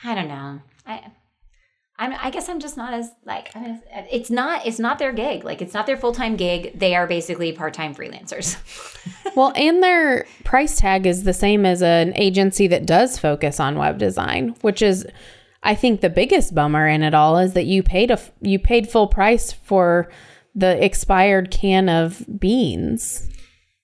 I 0.03 0.15
don't 0.15 0.27
know. 0.27 0.59
I 0.85 1.11
I'm, 1.99 2.13
I 2.19 2.29
guess 2.29 2.47
I'm 2.47 2.59
just 2.59 2.77
not 2.77 2.93
as 2.93 3.11
like 3.25 3.55
I 3.55 3.59
mean, 3.59 3.81
it's 4.11 4.29
not 4.29 4.67
it's 4.67 4.77
not 4.77 4.99
their 4.99 5.11
gig 5.11 5.43
like 5.43 5.61
it's 5.63 5.73
not 5.73 5.87
their 5.87 5.97
full 5.97 6.13
time 6.13 6.35
gig. 6.35 6.77
They 6.77 6.95
are 6.95 7.07
basically 7.07 7.51
part 7.53 7.73
time 7.73 7.95
freelancers. 7.95 8.57
well, 9.35 9.51
and 9.55 9.81
their 9.81 10.25
price 10.43 10.77
tag 10.77 11.07
is 11.07 11.23
the 11.23 11.33
same 11.33 11.65
as 11.65 11.81
an 11.81 12.15
agency 12.15 12.67
that 12.67 12.85
does 12.85 13.17
focus 13.17 13.59
on 13.59 13.77
web 13.77 13.97
design, 13.97 14.55
which 14.61 14.83
is, 14.83 15.07
I 15.63 15.73
think, 15.73 16.01
the 16.01 16.09
biggest 16.09 16.53
bummer 16.53 16.87
in 16.87 17.01
it 17.01 17.15
all 17.15 17.37
is 17.39 17.53
that 17.53 17.65
you 17.65 17.81
paid 17.81 18.11
a 18.11 18.19
you 18.41 18.59
paid 18.59 18.89
full 18.89 19.07
price 19.07 19.51
for 19.51 20.11
the 20.53 20.83
expired 20.83 21.49
can 21.49 21.89
of 21.89 22.23
beans. 22.39 23.27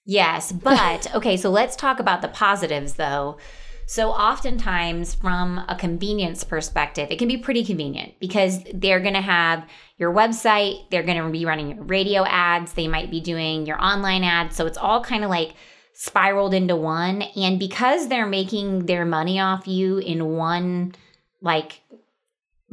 Yes, 0.06 0.52
but 0.52 1.14
okay, 1.16 1.38
so 1.38 1.50
let's 1.50 1.76
talk 1.76 2.00
about 2.00 2.22
the 2.22 2.28
positives 2.28 2.94
though. 2.94 3.38
So, 3.86 4.12
oftentimes, 4.12 5.14
from 5.14 5.60
a 5.68 5.76
convenience 5.76 6.44
perspective, 6.44 7.10
it 7.12 7.20
can 7.20 7.28
be 7.28 7.38
pretty 7.38 7.66
convenient 7.66 8.14
because 8.20 8.64
they're 8.74 9.02
going 9.02 9.14
to 9.14 9.22
have 9.22 9.68
your 9.98 10.14
website, 10.14 10.90
they're 10.90 11.04
going 11.04 11.22
to 11.22 11.30
be 11.30 11.46
running 11.46 11.70
your 11.70 11.84
radio 11.84 12.26
ads, 12.26 12.74
they 12.74 12.88
might 12.88 13.12
be 13.12 13.20
doing 13.20 13.66
your 13.66 13.82
online 13.84 14.24
ads. 14.24 14.56
So, 14.56 14.66
it's 14.66 14.78
all 14.78 15.04
kind 15.04 15.24
of 15.24 15.30
like 15.30 15.54
spiraled 15.94 16.54
into 16.54 16.76
one. 16.76 17.22
And 17.22 17.60
because 17.60 18.08
they're 18.08 18.26
making 18.26 18.86
their 18.86 19.06
money 19.06 19.40
off 19.40 19.68
you 19.68 19.98
in 20.00 20.26
one 20.30 20.96
like 21.42 21.82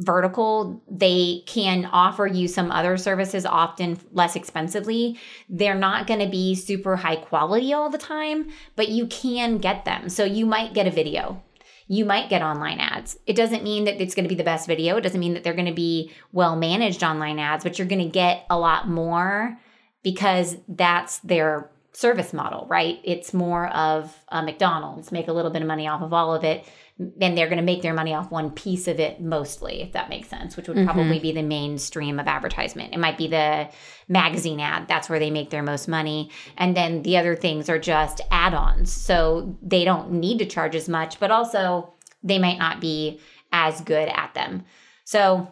vertical, 0.01 0.83
they 0.91 1.43
can 1.47 1.85
offer 1.85 2.27
you 2.27 2.49
some 2.49 2.73
other 2.73 2.97
services 2.97 3.47
often 3.47 3.99
less 4.13 4.35
expensively. 4.35 5.19
They're 5.49 5.75
not 5.75 6.07
going 6.07 6.21
to 6.21 6.29
be 6.29 6.55
super 6.55 6.97
high 6.97 7.17
quality 7.17 7.73
all 7.73 7.91
the 7.91 7.99
time, 7.99 8.49
but 8.77 8.89
you 8.89 9.07
can 9.07 9.59
get 9.59 9.85
them. 9.85 10.09
So 10.09 10.25
you 10.25 10.47
might 10.47 10.75
get 10.75 10.87
a 10.87 10.91
video. 10.91 11.43
you 11.91 12.05
might 12.05 12.29
get 12.29 12.41
online 12.41 12.79
ads. 12.79 13.19
It 13.27 13.35
doesn't 13.35 13.65
mean 13.65 13.83
that 13.87 14.01
it's 14.01 14.15
going 14.15 14.23
to 14.23 14.29
be 14.29 14.37
the 14.37 14.45
best 14.45 14.69
video. 14.69 14.97
It 14.97 15.01
doesn't 15.01 15.19
mean 15.19 15.35
that 15.35 15.43
they're 15.43 15.55
going 15.55 15.67
to 15.67 15.73
be 15.73 16.13
well 16.31 16.55
managed 16.55 17.03
online 17.03 17.41
ads, 17.41 17.65
but 17.65 17.79
you're 17.81 17.89
going 17.89 18.05
to 18.05 18.09
get 18.09 18.47
a 18.49 18.57
lot 18.57 18.87
more 18.89 19.59
because 20.05 20.57
that's 20.69 21.19
their 21.19 21.69
service 21.93 22.33
model, 22.33 22.67
right? 22.69 23.01
It's 23.05 23.35
more 23.35 23.69
of 23.69 24.17
a 24.29 24.43
McDonald's, 24.43 25.11
make 25.11 25.29
a 25.29 25.33
little 25.33 25.51
bit 25.51 25.63
of 25.63 25.69
money 25.69 25.89
off 25.89 26.03
of 26.03 26.13
all 26.13 26.35
of 26.35 26.45
it. 26.45 26.65
And 26.99 27.37
they're 27.37 27.49
going 27.49 27.57
to 27.57 27.65
make 27.65 27.81
their 27.81 27.95
money 27.95 28.13
off 28.13 28.31
one 28.31 28.51
piece 28.51 28.87
of 28.87 29.01
it 29.01 29.23
mostly, 29.23 29.81
if 29.81 29.93
that 29.93 30.11
makes 30.11 30.29
sense, 30.29 30.55
which 30.55 30.69
would 30.69 30.77
mm-hmm. 30.77 30.87
probably 30.87 31.19
be 31.19 31.33
the 31.33 31.43
mainstream 31.43 32.21
of 32.21 32.29
advertisement. 32.29 32.93
It 32.93 32.99
might 32.99 33.17
be 33.17 33.27
the 33.27 33.71
magazine 34.07 34.61
ad. 34.61 34.87
That's 34.87 35.09
where 35.09 35.19
they 35.19 35.31
make 35.31 35.49
their 35.49 35.63
most 35.63 35.89
money. 35.89 36.31
And 36.59 36.77
then 36.77 37.03
the 37.03 37.17
other 37.17 37.35
things 37.35 37.71
are 37.71 37.79
just 37.79 38.21
add 38.31 38.53
ons. 38.53 38.93
So 38.93 39.57
they 39.63 39.85
don't 39.85 40.13
need 40.13 40.41
to 40.41 40.47
charge 40.47 40.77
as 40.77 40.91
much, 40.91 41.19
but 41.19 41.31
also 41.31 41.95
they 42.23 42.39
might 42.39 42.59
not 42.59 42.81
be 42.81 43.19
as 43.51 43.81
good 43.81 44.09
at 44.09 44.35
them. 44.35 44.65
So 45.05 45.51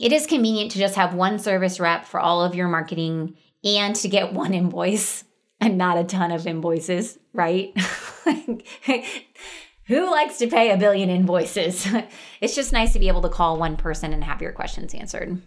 it 0.00 0.12
is 0.12 0.26
convenient 0.26 0.72
to 0.72 0.78
just 0.78 0.96
have 0.96 1.14
one 1.14 1.38
service 1.38 1.78
rep 1.78 2.04
for 2.04 2.18
all 2.18 2.42
of 2.42 2.56
your 2.56 2.66
marketing 2.66 3.36
and 3.62 3.94
to 3.96 4.08
get 4.08 4.32
one 4.32 4.52
invoice 4.52 5.24
and 5.60 5.78
not 5.78 5.98
a 5.98 6.04
ton 6.04 6.30
of 6.30 6.46
invoices, 6.46 7.18
right? 7.32 7.76
Who 9.86 10.10
likes 10.10 10.38
to 10.38 10.46
pay 10.46 10.70
a 10.70 10.76
billion 10.76 11.10
invoices? 11.10 11.86
it's 12.40 12.54
just 12.54 12.72
nice 12.72 12.92
to 12.94 12.98
be 12.98 13.08
able 13.08 13.22
to 13.22 13.28
call 13.28 13.58
one 13.58 13.76
person 13.76 14.12
and 14.12 14.24
have 14.24 14.40
your 14.40 14.52
questions 14.52 14.94
answered. 14.94 15.42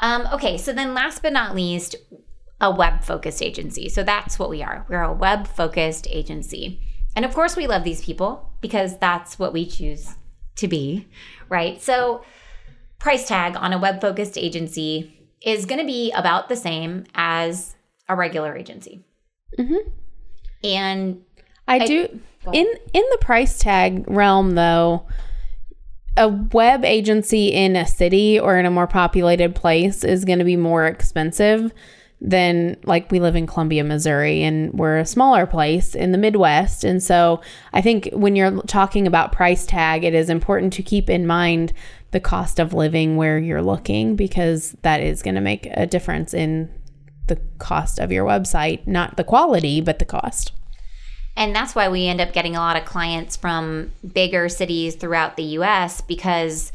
Um, 0.00 0.28
okay, 0.32 0.56
so 0.56 0.72
then 0.72 0.94
last 0.94 1.22
but 1.22 1.32
not 1.32 1.54
least, 1.54 1.96
a 2.60 2.70
web 2.70 3.02
focused 3.02 3.42
agency. 3.42 3.88
So 3.88 4.02
that's 4.02 4.38
what 4.38 4.50
we 4.50 4.62
are. 4.62 4.86
We're 4.88 5.02
a 5.02 5.12
web 5.12 5.46
focused 5.46 6.06
agency. 6.10 6.80
And 7.16 7.24
of 7.24 7.34
course, 7.34 7.56
we 7.56 7.66
love 7.66 7.84
these 7.84 8.04
people 8.04 8.52
because 8.60 8.98
that's 8.98 9.38
what 9.38 9.52
we 9.52 9.66
choose 9.66 10.14
to 10.56 10.68
be, 10.68 11.08
right? 11.48 11.80
So, 11.82 12.22
price 12.98 13.28
tag 13.28 13.56
on 13.56 13.72
a 13.72 13.78
web 13.78 14.00
focused 14.00 14.36
agency 14.36 15.28
is 15.40 15.66
going 15.66 15.80
to 15.80 15.86
be 15.86 16.10
about 16.12 16.48
the 16.48 16.56
same 16.56 17.04
as 17.14 17.76
a 18.08 18.16
regular 18.16 18.56
agency. 18.56 19.04
Mm-hmm. 19.58 19.90
And 20.64 21.22
I, 21.66 21.76
I 21.76 21.86
do 21.86 22.20
in 22.52 22.66
in 22.92 23.04
the 23.10 23.18
price 23.20 23.58
tag 23.58 24.04
realm 24.08 24.52
though. 24.52 25.06
A 26.16 26.26
web 26.26 26.84
agency 26.84 27.52
in 27.52 27.76
a 27.76 27.86
city 27.86 28.40
or 28.40 28.58
in 28.58 28.66
a 28.66 28.72
more 28.72 28.88
populated 28.88 29.54
place 29.54 30.02
is 30.02 30.24
going 30.24 30.40
to 30.40 30.44
be 30.44 30.56
more 30.56 30.84
expensive 30.84 31.72
than 32.20 32.76
like 32.82 33.10
we 33.12 33.20
live 33.20 33.36
in 33.36 33.46
Columbia, 33.46 33.84
Missouri, 33.84 34.42
and 34.42 34.72
we're 34.72 34.98
a 34.98 35.06
smaller 35.06 35.46
place 35.46 35.94
in 35.94 36.10
the 36.10 36.18
Midwest. 36.18 36.82
And 36.82 37.00
so 37.00 37.40
I 37.72 37.80
think 37.80 38.08
when 38.12 38.34
you're 38.34 38.60
talking 38.62 39.06
about 39.06 39.30
price 39.30 39.64
tag, 39.64 40.02
it 40.02 40.14
is 40.14 40.28
important 40.28 40.72
to 40.74 40.82
keep 40.82 41.08
in 41.08 41.26
mind 41.26 41.72
the 42.10 42.20
cost 42.20 42.58
of 42.58 42.74
living 42.74 43.16
where 43.16 43.38
you're 43.38 43.62
looking 43.62 44.16
because 44.16 44.74
that 44.82 45.00
is 45.00 45.22
going 45.22 45.36
to 45.36 45.40
make 45.40 45.68
a 45.72 45.86
difference 45.86 46.34
in 46.34 46.68
the 47.28 47.40
cost 47.58 47.98
of 47.98 48.12
your 48.12 48.26
website, 48.26 48.86
not 48.86 49.16
the 49.16 49.24
quality, 49.24 49.80
but 49.80 49.98
the 49.98 50.04
cost. 50.04 50.52
And 51.36 51.54
that's 51.54 51.74
why 51.74 51.88
we 51.88 52.08
end 52.08 52.20
up 52.20 52.32
getting 52.32 52.56
a 52.56 52.60
lot 52.60 52.76
of 52.76 52.84
clients 52.84 53.36
from 53.36 53.92
bigger 54.12 54.48
cities 54.48 54.96
throughout 54.96 55.36
the 55.36 55.44
US 55.44 56.00
because 56.00 56.72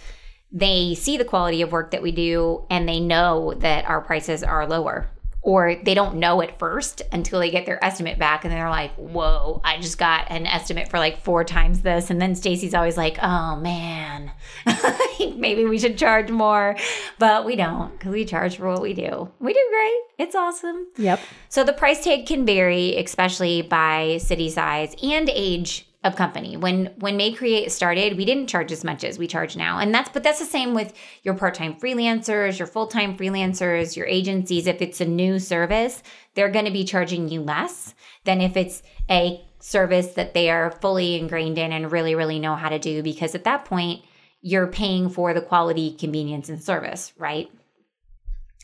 they 0.51 0.95
see 0.95 1.17
the 1.17 1.25
quality 1.25 1.61
of 1.61 1.71
work 1.71 1.91
that 1.91 2.01
we 2.01 2.11
do 2.11 2.63
and 2.69 2.87
they 2.87 2.99
know 2.99 3.53
that 3.55 3.85
our 3.85 3.99
prices 3.99 4.43
are 4.43 4.67
lower 4.67 5.09
or 5.43 5.75
they 5.83 5.93
don't 5.93 6.15
know 6.15 6.41
at 6.41 6.57
first 6.57 7.01
until 7.11 7.39
they 7.39 7.51
get 7.51 7.65
their 7.65 7.83
estimate 7.83 8.17
back 8.17 8.45
and 8.45 8.53
they're 8.53 8.69
like, 8.69 8.95
whoa, 8.95 9.61
I 9.63 9.77
just 9.77 9.97
got 9.97 10.31
an 10.31 10.47
estimate 10.47 10.89
for 10.89 10.97
like 10.97 11.21
four 11.21 11.43
times 11.43 11.81
this. 11.81 12.09
And 12.09 12.21
then 12.21 12.33
Stacy's 12.33 12.73
always 12.73 12.95
like, 12.95 13.17
oh 13.21 13.57
man, 13.57 14.31
maybe 15.19 15.65
we 15.65 15.77
should 15.77 15.97
charge 15.97 16.31
more. 16.31 16.77
But 17.19 17.45
we 17.45 17.57
don't 17.57 17.91
because 17.91 18.13
we 18.13 18.23
charge 18.23 18.55
for 18.55 18.69
what 18.69 18.81
we 18.81 18.93
do. 18.93 19.29
We 19.39 19.53
do 19.53 19.67
great. 19.69 20.01
It's 20.17 20.35
awesome. 20.35 20.87
Yep. 20.95 21.19
So 21.49 21.65
the 21.65 21.73
price 21.73 22.03
tag 22.05 22.25
can 22.25 22.45
vary, 22.45 22.95
especially 22.95 23.63
by 23.63 24.19
city 24.19 24.49
size 24.49 24.95
and 25.03 25.29
age 25.29 25.87
of 26.03 26.15
company. 26.15 26.57
When 26.57 26.87
when 26.97 27.17
MayeCreate 27.17 27.71
started, 27.71 28.17
we 28.17 28.25
didn't 28.25 28.47
charge 28.47 28.71
as 28.71 28.83
much 28.83 29.03
as 29.03 29.17
we 29.17 29.27
charge 29.27 29.55
now. 29.55 29.79
And 29.79 29.93
that's 29.93 30.09
but 30.09 30.23
that's 30.23 30.39
the 30.39 30.45
same 30.45 30.73
with 30.73 30.93
your 31.23 31.33
part-time 31.33 31.75
freelancers, 31.75 32.59
your 32.59 32.67
full-time 32.67 33.17
freelancers, 33.17 33.95
your 33.95 34.05
agencies. 34.05 34.67
If 34.67 34.81
it's 34.81 35.01
a 35.01 35.05
new 35.05 35.39
service, 35.39 36.03
they're 36.35 36.51
going 36.51 36.65
to 36.65 36.71
be 36.71 36.83
charging 36.83 37.29
you 37.29 37.41
less 37.41 37.95
than 38.25 38.41
if 38.41 38.57
it's 38.57 38.83
a 39.09 39.43
service 39.59 40.13
that 40.13 40.33
they 40.33 40.49
are 40.49 40.71
fully 40.71 41.17
ingrained 41.17 41.57
in 41.57 41.71
and 41.71 41.91
really 41.91 42.15
really 42.15 42.39
know 42.39 42.55
how 42.55 42.67
to 42.67 42.79
do 42.79 43.01
because 43.01 43.33
at 43.33 43.45
that 43.45 43.63
point 43.63 44.03
you're 44.41 44.67
paying 44.67 45.09
for 45.09 45.33
the 45.33 45.41
quality, 45.41 45.93
convenience 45.93 46.49
and 46.49 46.61
service, 46.61 47.13
right? 47.17 47.49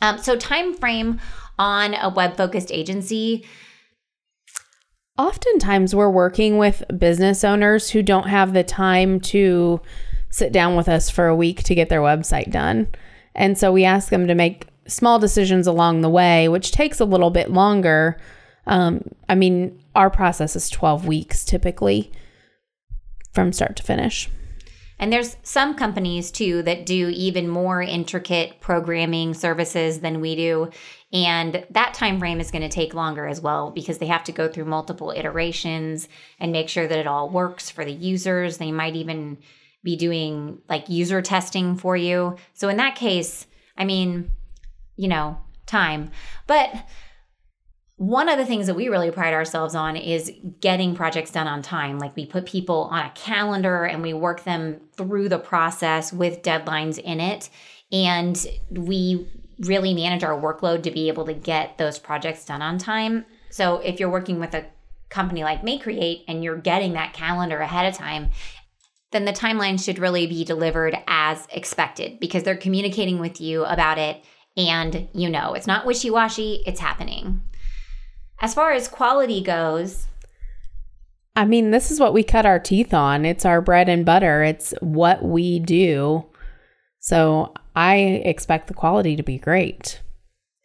Um, 0.02 0.18
so 0.18 0.36
time 0.36 0.74
frame 0.74 1.22
on 1.58 1.94
a 1.94 2.10
web 2.10 2.36
focused 2.36 2.70
agency 2.70 3.46
oftentimes 5.20 5.94
we're 5.94 6.10
working 6.10 6.58
with 6.58 6.82
business 6.98 7.44
owners 7.44 7.90
who 7.90 8.02
don't 8.02 8.30
have 8.30 8.54
the 8.54 8.64
time 8.64 9.20
to 9.20 9.82
sit 10.30 10.54
down 10.54 10.78
with 10.78 10.88
us 10.88 11.10
for 11.10 11.28
a 11.28 11.36
week 11.36 11.62
to 11.64 11.76
get 11.76 11.90
their 11.90 12.02
website 12.02 12.50
done. 12.50 12.88
And 13.36 13.58
so 13.58 13.72
we 13.72 13.84
ask 13.84 14.10
them 14.10 14.28
to 14.28 14.34
make 14.34 14.68
small 14.88 15.20
decisions 15.20 15.68
along 15.68 16.02
the 16.02 16.10
way, 16.10 16.48
which 16.48 16.72
takes 16.72 17.02
a 17.02 17.06
little 17.06 17.32
bit 17.32 17.52
longer. 17.52 18.18
Um, 18.66 19.04
I 19.28 19.36
mean, 19.36 19.84
our 19.94 20.10
process 20.10 20.56
is 20.56 20.70
12 20.70 21.06
weeks 21.06 21.44
typically 21.44 22.12
from 23.34 23.52
start 23.52 23.76
to 23.76 23.84
finish. 23.84 24.30
And 25.00 25.12
there's 25.12 25.38
some 25.44 25.76
companies 25.76 26.30
too 26.30 26.62
that 26.64 26.86
do 26.86 27.10
even 27.10 27.48
more 27.48 27.82
intricate 27.82 28.60
programming 28.60 29.34
services 29.34 30.02
than 30.02 30.20
we 30.20 30.36
do. 30.36 30.70
And 31.12 31.66
that 31.72 31.94
time 31.94 32.20
frame 32.20 32.40
is 32.40 32.52
going 32.52 32.62
to 32.62 32.70
take 32.70 32.94
longer 32.94 33.26
as 33.26 33.42
well 33.42 33.72
because 33.72 33.98
they 33.98 34.08
have 34.08 34.26
to 34.26 34.32
go 34.32 34.48
through 34.48 34.66
multiple 34.66 35.12
iterations 35.16 36.08
and 36.40 36.52
make 36.52 36.70
sure 36.70 36.88
that 36.88 37.00
it 37.00 37.08
all 37.08 37.30
works 37.30 37.70
for 37.70 37.84
the 37.86 37.94
users. 37.94 38.58
They 38.58 38.72
might 38.72 38.96
even 38.96 39.38
be 39.84 39.96
doing 39.96 40.60
like 40.68 40.90
user 40.90 41.22
testing 41.22 41.78
for 41.78 41.96
you. 41.96 42.36
So 42.54 42.68
in 42.68 42.78
that 42.78 42.96
case, 42.96 43.48
I 43.78 43.86
mean, 43.86 44.32
you 44.98 45.08
know, 45.08 45.38
time. 45.66 46.12
But 46.46 46.76
one 48.00 48.30
of 48.30 48.38
the 48.38 48.46
things 48.46 48.68
that 48.68 48.76
we 48.76 48.88
really 48.88 49.12
pride 49.12 49.34
ourselves 49.34 49.76
on 49.76 49.98
is 49.98 50.32
getting 50.62 50.96
projects 50.96 51.32
done 51.32 51.48
on 51.48 51.62
time. 51.62 52.00
Like 52.00 52.16
we 52.16 52.26
put 52.26 52.46
people 52.46 52.88
on 52.92 53.06
a 53.06 53.10
calendar 53.10 53.84
and 53.84 54.02
we 54.02 54.14
work 54.14 54.46
them 54.46 54.80
through 54.96 55.28
the 55.28 55.38
process 55.38 56.14
with 56.14 56.42
deadlines 56.42 56.98
in 56.98 57.20
it. 57.20 57.50
And 57.92 58.48
we 58.72 59.28
really 59.60 59.94
manage 59.94 60.24
our 60.24 60.40
workload 60.40 60.84
to 60.84 60.92
be 60.92 61.10
able 61.10 61.26
to 61.26 61.34
get 61.34 61.78
those 61.78 62.00
projects 62.00 62.46
done 62.46 62.62
on 62.62 62.78
time. 62.78 63.26
So 63.50 63.80
if 63.80 64.00
you're 64.00 64.10
working 64.10 64.40
with 64.40 64.54
a 64.54 64.66
company 65.10 65.44
like 65.44 65.64
MayeCreate 65.64 66.24
and 66.30 66.42
you're 66.42 66.56
getting 66.56 66.94
that 66.94 67.12
calendar 67.12 67.60
ahead 67.60 67.86
of 67.86 68.00
time, 68.00 68.30
then 69.12 69.26
the 69.26 69.34
timeline 69.34 69.84
should 69.84 70.00
really 70.00 70.26
be 70.26 70.46
delivered 70.46 70.96
as 71.06 71.46
expected 71.52 72.18
because 72.22 72.44
they're 72.44 72.56
communicating 72.56 73.20
with 73.20 73.42
you 73.42 73.66
about 73.66 73.98
it 73.98 74.24
and 74.56 75.10
you 75.14 75.30
know 75.30 75.54
it's 75.54 75.68
not 75.68 75.86
wishy 75.86 76.10
washy, 76.10 76.64
it's 76.66 76.80
happening. 76.80 77.39
As 78.42 78.54
far 78.54 78.72
as 78.72 78.88
quality 78.88 79.42
goes, 79.42 80.08
I 81.36 81.46
mean, 81.46 81.72
this 81.72 81.92
is 81.92 82.00
what 82.00 82.14
we 82.14 82.24
cut 82.24 82.46
our 82.46 82.60
teeth 82.60 82.94
on. 82.94 83.26
It's 83.26 83.46
our 83.46 83.62
bread 83.62 83.88
and 83.88 84.06
butter. 84.06 84.44
It's 84.44 84.74
what 84.82 85.24
we 85.24 85.60
do. 85.60 86.26
So 87.00 87.54
I 87.76 87.96
expect 87.96 88.68
the 88.68 88.74
quality 88.74 89.16
to 89.16 89.24
be 89.24 89.38
great. 89.38 90.02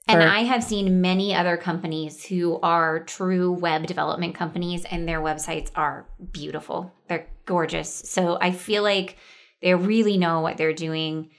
And 0.06 0.22
I 0.22 0.40
have 0.40 0.62
seen 0.62 1.00
many 1.00 1.34
other 1.34 1.56
companies 1.56 2.26
who 2.26 2.58
are 2.60 3.04
true 3.04 3.52
web 3.52 3.86
development 3.86 4.34
companies, 4.34 4.84
and 4.84 5.08
their 5.08 5.20
websites 5.20 5.70
are 5.74 6.06
beautiful. 6.30 6.92
They're 7.08 7.26
gorgeous. 7.46 7.88
So 7.90 8.36
I 8.40 8.50
feel 8.50 8.82
like 8.82 9.16
they 9.62 9.74
really 9.74 10.18
know 10.18 10.40
what 10.40 10.58
they're 10.58 10.74
doing 10.74 11.30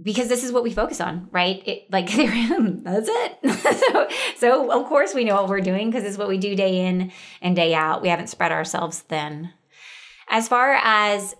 because 0.00 0.28
this 0.28 0.44
is 0.44 0.52
what 0.52 0.62
we 0.62 0.72
focus 0.72 1.00
on, 1.00 1.28
right? 1.32 1.62
It, 1.66 1.90
like 1.90 2.06
that's 2.12 3.08
it. 3.10 3.82
so, 3.92 4.08
so 4.36 4.80
of 4.80 4.86
course 4.86 5.14
we 5.14 5.24
know 5.24 5.34
what 5.34 5.48
we're 5.48 5.60
doing 5.60 5.90
because 5.90 6.04
it's 6.04 6.18
what 6.18 6.28
we 6.28 6.38
do 6.38 6.54
day 6.54 6.86
in 6.86 7.12
and 7.42 7.56
day 7.56 7.74
out. 7.74 8.02
We 8.02 8.08
haven't 8.08 8.28
spread 8.28 8.52
ourselves 8.52 9.00
thin. 9.00 9.50
As 10.28 10.46
far 10.46 10.74
as 10.74 11.34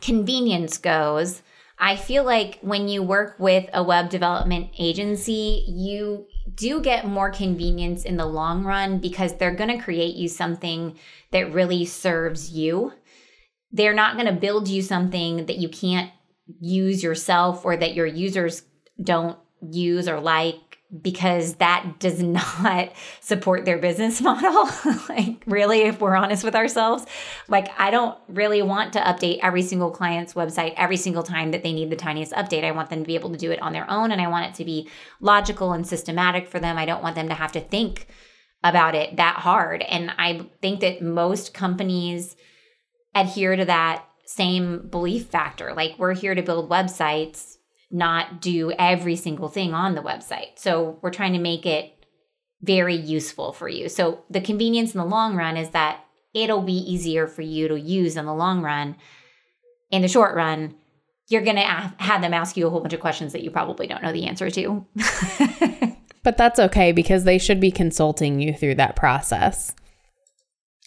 convenience 0.00 0.78
goes, 0.78 1.42
I 1.78 1.96
feel 1.96 2.24
like 2.24 2.58
when 2.60 2.88
you 2.88 3.02
work 3.02 3.36
with 3.38 3.68
a 3.72 3.82
web 3.82 4.10
development 4.10 4.70
agency, 4.78 5.64
you 5.66 6.26
do 6.54 6.80
get 6.80 7.06
more 7.06 7.30
convenience 7.30 8.04
in 8.04 8.16
the 8.16 8.26
long 8.26 8.64
run 8.64 8.98
because 8.98 9.36
they're 9.36 9.54
going 9.54 9.76
to 9.76 9.82
create 9.82 10.14
you 10.14 10.28
something 10.28 10.98
that 11.30 11.52
really 11.52 11.84
serves 11.84 12.50
you. 12.50 12.92
They're 13.70 13.94
not 13.94 14.14
going 14.16 14.26
to 14.26 14.40
build 14.40 14.68
you 14.68 14.82
something 14.82 15.46
that 15.46 15.58
you 15.58 15.68
can't 15.68 16.10
use 16.60 17.02
yourself 17.02 17.64
or 17.64 17.76
that 17.76 17.94
your 17.94 18.06
users 18.06 18.62
don't 19.02 19.38
use 19.60 20.08
or 20.08 20.20
like 20.20 20.72
because 21.00 21.54
that 21.54 21.98
does 21.98 22.22
not 22.22 22.92
support 23.20 23.64
their 23.64 23.78
business 23.78 24.20
model. 24.20 24.68
like, 25.08 25.42
really, 25.46 25.82
if 25.82 26.00
we're 26.00 26.16
honest 26.16 26.44
with 26.44 26.54
ourselves, 26.54 27.06
like, 27.48 27.68
I 27.78 27.90
don't 27.90 28.18
really 28.28 28.62
want 28.62 28.92
to 28.94 29.00
update 29.00 29.40
every 29.42 29.62
single 29.62 29.90
client's 29.90 30.34
website 30.34 30.74
every 30.76 30.96
single 30.96 31.22
time 31.22 31.52
that 31.52 31.62
they 31.62 31.72
need 31.72 31.90
the 31.90 31.96
tiniest 31.96 32.32
update. 32.32 32.64
I 32.64 32.72
want 32.72 32.90
them 32.90 33.00
to 33.00 33.06
be 33.06 33.14
able 33.14 33.30
to 33.30 33.38
do 33.38 33.50
it 33.50 33.62
on 33.62 33.72
their 33.72 33.90
own 33.90 34.12
and 34.12 34.20
I 34.20 34.28
want 34.28 34.46
it 34.46 34.54
to 34.56 34.64
be 34.64 34.88
logical 35.20 35.72
and 35.72 35.86
systematic 35.86 36.48
for 36.48 36.60
them. 36.60 36.76
I 36.76 36.84
don't 36.84 37.02
want 37.02 37.14
them 37.14 37.28
to 37.28 37.34
have 37.34 37.52
to 37.52 37.60
think 37.60 38.06
about 38.64 38.94
it 38.94 39.16
that 39.16 39.36
hard. 39.36 39.82
And 39.82 40.12
I 40.18 40.46
think 40.60 40.80
that 40.80 41.02
most 41.02 41.52
companies 41.54 42.36
adhere 43.14 43.56
to 43.56 43.64
that 43.64 44.06
same 44.34 44.88
belief 44.88 45.26
factor. 45.26 45.74
Like, 45.74 45.94
we're 45.98 46.14
here 46.14 46.34
to 46.34 46.42
build 46.42 46.70
websites 46.70 47.56
not 47.92 48.40
do 48.40 48.72
every 48.78 49.16
single 49.16 49.48
thing 49.48 49.74
on 49.74 49.94
the 49.94 50.00
website. 50.00 50.56
So 50.56 50.98
we're 51.02 51.10
trying 51.10 51.34
to 51.34 51.38
make 51.38 51.66
it 51.66 52.06
very 52.62 52.96
useful 52.96 53.52
for 53.52 53.68
you. 53.68 53.88
So 53.88 54.24
the 54.30 54.40
convenience 54.40 54.94
in 54.94 54.98
the 54.98 55.04
long 55.04 55.36
run 55.36 55.58
is 55.58 55.70
that 55.70 56.04
it'll 56.32 56.62
be 56.62 56.72
easier 56.72 57.26
for 57.26 57.42
you 57.42 57.68
to 57.68 57.78
use 57.78 58.16
in 58.16 58.24
the 58.24 58.34
long 58.34 58.62
run. 58.62 58.96
In 59.90 60.00
the 60.00 60.08
short 60.08 60.34
run, 60.34 60.74
you're 61.28 61.42
going 61.42 61.56
to 61.56 61.62
have 61.62 62.22
them 62.22 62.32
ask 62.32 62.56
you 62.56 62.66
a 62.66 62.70
whole 62.70 62.80
bunch 62.80 62.94
of 62.94 63.00
questions 63.00 63.32
that 63.32 63.42
you 63.42 63.50
probably 63.50 63.86
don't 63.86 64.02
know 64.02 64.12
the 64.12 64.26
answer 64.26 64.50
to. 64.50 64.86
but 66.22 66.38
that's 66.38 66.58
okay 66.58 66.92
because 66.92 67.24
they 67.24 67.38
should 67.38 67.60
be 67.60 67.70
consulting 67.70 68.40
you 68.40 68.54
through 68.54 68.76
that 68.76 68.96
process. 68.96 69.74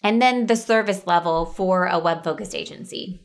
And 0.01 0.21
then 0.21 0.47
the 0.47 0.55
service 0.55 1.05
level 1.05 1.45
for 1.45 1.85
a 1.85 1.99
web 1.99 2.23
focused 2.23 2.55
agency. 2.55 3.24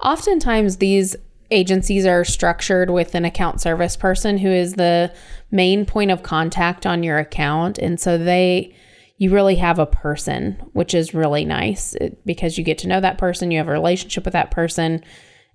Oftentimes, 0.00 0.78
these 0.78 1.16
agencies 1.50 2.06
are 2.06 2.24
structured 2.24 2.90
with 2.90 3.14
an 3.14 3.24
account 3.24 3.60
service 3.60 3.96
person 3.96 4.38
who 4.38 4.48
is 4.48 4.74
the 4.74 5.12
main 5.50 5.86
point 5.86 6.10
of 6.10 6.22
contact 6.22 6.86
on 6.86 7.02
your 7.02 7.18
account. 7.18 7.78
And 7.78 8.00
so 8.00 8.18
they, 8.18 8.74
you 9.18 9.30
really 9.30 9.56
have 9.56 9.78
a 9.78 9.86
person, 9.86 10.52
which 10.72 10.94
is 10.94 11.14
really 11.14 11.44
nice 11.44 11.94
because 12.24 12.58
you 12.58 12.64
get 12.64 12.78
to 12.78 12.88
know 12.88 13.00
that 13.00 13.18
person, 13.18 13.50
you 13.50 13.58
have 13.58 13.68
a 13.68 13.72
relationship 13.72 14.24
with 14.24 14.32
that 14.32 14.50
person, 14.50 15.04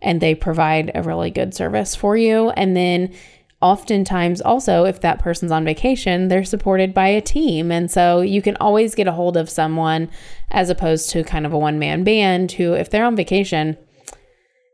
and 0.01 0.21
they 0.21 0.35
provide 0.35 0.91
a 0.95 1.03
really 1.03 1.31
good 1.31 1.53
service 1.53 1.95
for 1.95 2.15
you. 2.15 2.51
And 2.51 2.75
then 2.77 3.13
oftentimes 3.61 4.39
also 4.39 4.85
if 4.85 5.01
that 5.01 5.19
person's 5.19 5.51
on 5.51 5.65
vacation 5.65 6.29
they're 6.29 6.45
supported 6.45 6.93
by 6.93 7.07
a 7.07 7.19
team 7.19 7.73
and 7.73 7.91
so 7.91 8.21
you 8.21 8.41
can 8.41 8.55
always 8.57 8.95
get 8.95 9.05
a 9.05 9.11
hold 9.11 9.35
of 9.35 9.49
someone 9.49 10.09
as 10.51 10.69
opposed 10.69 11.09
to 11.09 11.25
kind 11.25 11.45
of 11.45 11.51
a 11.51 11.57
one 11.57 11.77
man 11.77 12.05
band 12.05 12.53
who 12.53 12.71
if 12.71 12.89
they're 12.89 13.03
on 13.03 13.17
vacation 13.17 13.77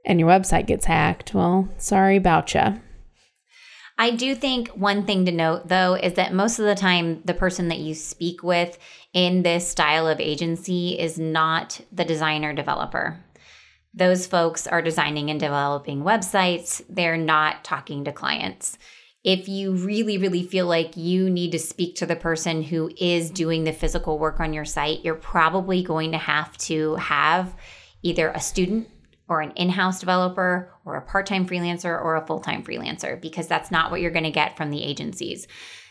and 0.06 0.20
your 0.20 0.30
website 0.30 0.68
gets 0.68 0.86
hacked, 0.86 1.34
well, 1.34 1.70
sorry 1.78 2.16
about 2.16 2.54
you. 2.54 2.80
I 3.98 4.12
do 4.12 4.36
think 4.36 4.70
one 4.70 5.06
thing 5.06 5.26
to 5.26 5.32
note 5.32 5.70
though 5.70 5.96
is 5.96 6.14
that 6.14 6.34
most 6.34 6.60
of 6.60 6.66
the 6.66 6.76
time, 6.76 7.22
the 7.24 7.34
person 7.34 7.70
that 7.70 7.80
you 7.80 7.94
speak 7.94 8.44
with 8.44 8.78
in 9.14 9.44
this 9.44 9.68
style 9.70 10.08
of 10.08 10.20
agency 10.20 11.00
is 11.00 11.18
not 11.18 11.80
the 11.92 12.04
designer 12.04 12.54
developer. 12.54 13.24
Those 13.94 14.28
folks 14.28 14.68
are 14.68 14.82
designing 14.82 15.30
and 15.30 15.40
developing 15.40 16.04
websites, 16.04 16.84
they're 16.90 17.16
not 17.16 17.64
talking 17.64 18.04
to 18.04 18.12
clients. 18.12 18.78
If 19.24 19.48
you 19.48 19.72
really, 19.72 20.18
really 20.18 20.44
feel 20.44 20.68
like 20.68 20.98
you 20.98 21.30
need 21.30 21.54
to 21.54 21.60
speak 21.60 21.96
to 21.96 22.06
the 22.06 22.16
person 22.16 22.62
who 22.62 22.92
is 23.00 23.32
doing 23.32 23.64
the 23.64 23.72
physical 23.72 24.20
work 24.20 24.40
on 24.40 24.54
your 24.54 24.66
site, 24.66 25.04
you're 25.04 25.16
probably 25.16 25.82
going 25.82 26.12
to 26.12 26.18
have 26.18 26.56
to 26.58 26.96
have 26.96 27.56
either 28.04 28.30
a 28.30 28.40
student 28.40 28.90
or 29.28 29.42
an 29.42 29.52
in 29.52 29.70
house 29.70 30.00
developer 30.00 30.72
or 30.86 30.96
a 30.96 31.02
part 31.02 31.26
time 31.26 31.48
freelancer 31.48 32.00
or 32.02 32.16
a 32.16 32.26
full 32.26 32.40
time 32.40 32.64
freelancer 32.64 33.20
because 33.20 33.48
that's 33.48 33.72
not 33.72 33.92
what 33.92 34.02
you're 34.02 34.12
going 34.12 34.24
to 34.24 34.32
get 34.32 34.56
from 34.56 34.70
the 34.70 34.84
agencies. 34.84 35.48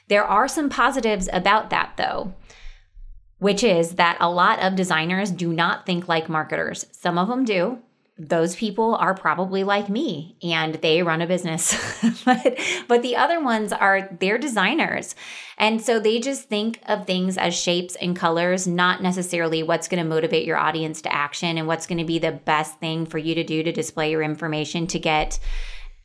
There 0.08 0.24
are 0.24 0.48
some 0.48 0.68
positives 0.68 1.28
about 1.32 1.70
that 1.70 1.94
though, 1.96 2.34
which 3.38 3.64
is 3.64 3.96
that 3.96 4.16
a 4.20 4.30
lot 4.30 4.60
of 4.60 4.76
designers 4.76 5.30
do 5.30 5.52
not 5.52 5.86
think 5.86 6.08
like 6.08 6.28
marketers. 6.28 6.86
Some 6.92 7.18
of 7.18 7.28
them 7.28 7.44
do, 7.44 7.78
those 8.16 8.54
people 8.54 8.94
are 8.94 9.12
probably 9.14 9.64
like 9.64 9.88
me 9.88 10.36
and 10.40 10.76
they 10.76 11.02
run 11.02 11.20
a 11.20 11.26
business. 11.26 11.76
But 12.24 12.58
but 12.88 13.02
the 13.02 13.16
other 13.16 13.42
ones 13.42 13.72
are 13.72 14.08
they're 14.20 14.38
designers. 14.38 15.14
And 15.58 15.82
so 15.82 15.98
they 15.98 16.20
just 16.20 16.48
think 16.48 16.80
of 16.86 17.06
things 17.06 17.36
as 17.36 17.54
shapes 17.54 17.96
and 17.96 18.16
colors 18.16 18.66
not 18.66 19.02
necessarily 19.02 19.62
what's 19.62 19.88
going 19.88 20.02
to 20.02 20.08
motivate 20.08 20.46
your 20.46 20.56
audience 20.56 21.02
to 21.02 21.12
action 21.12 21.58
and 21.58 21.66
what's 21.66 21.86
going 21.86 21.98
to 21.98 22.04
be 22.04 22.18
the 22.18 22.32
best 22.32 22.78
thing 22.78 23.04
for 23.04 23.18
you 23.18 23.34
to 23.34 23.44
do 23.44 23.62
to 23.62 23.72
display 23.72 24.10
your 24.10 24.22
information 24.22 24.86
to 24.88 24.98
get 24.98 25.38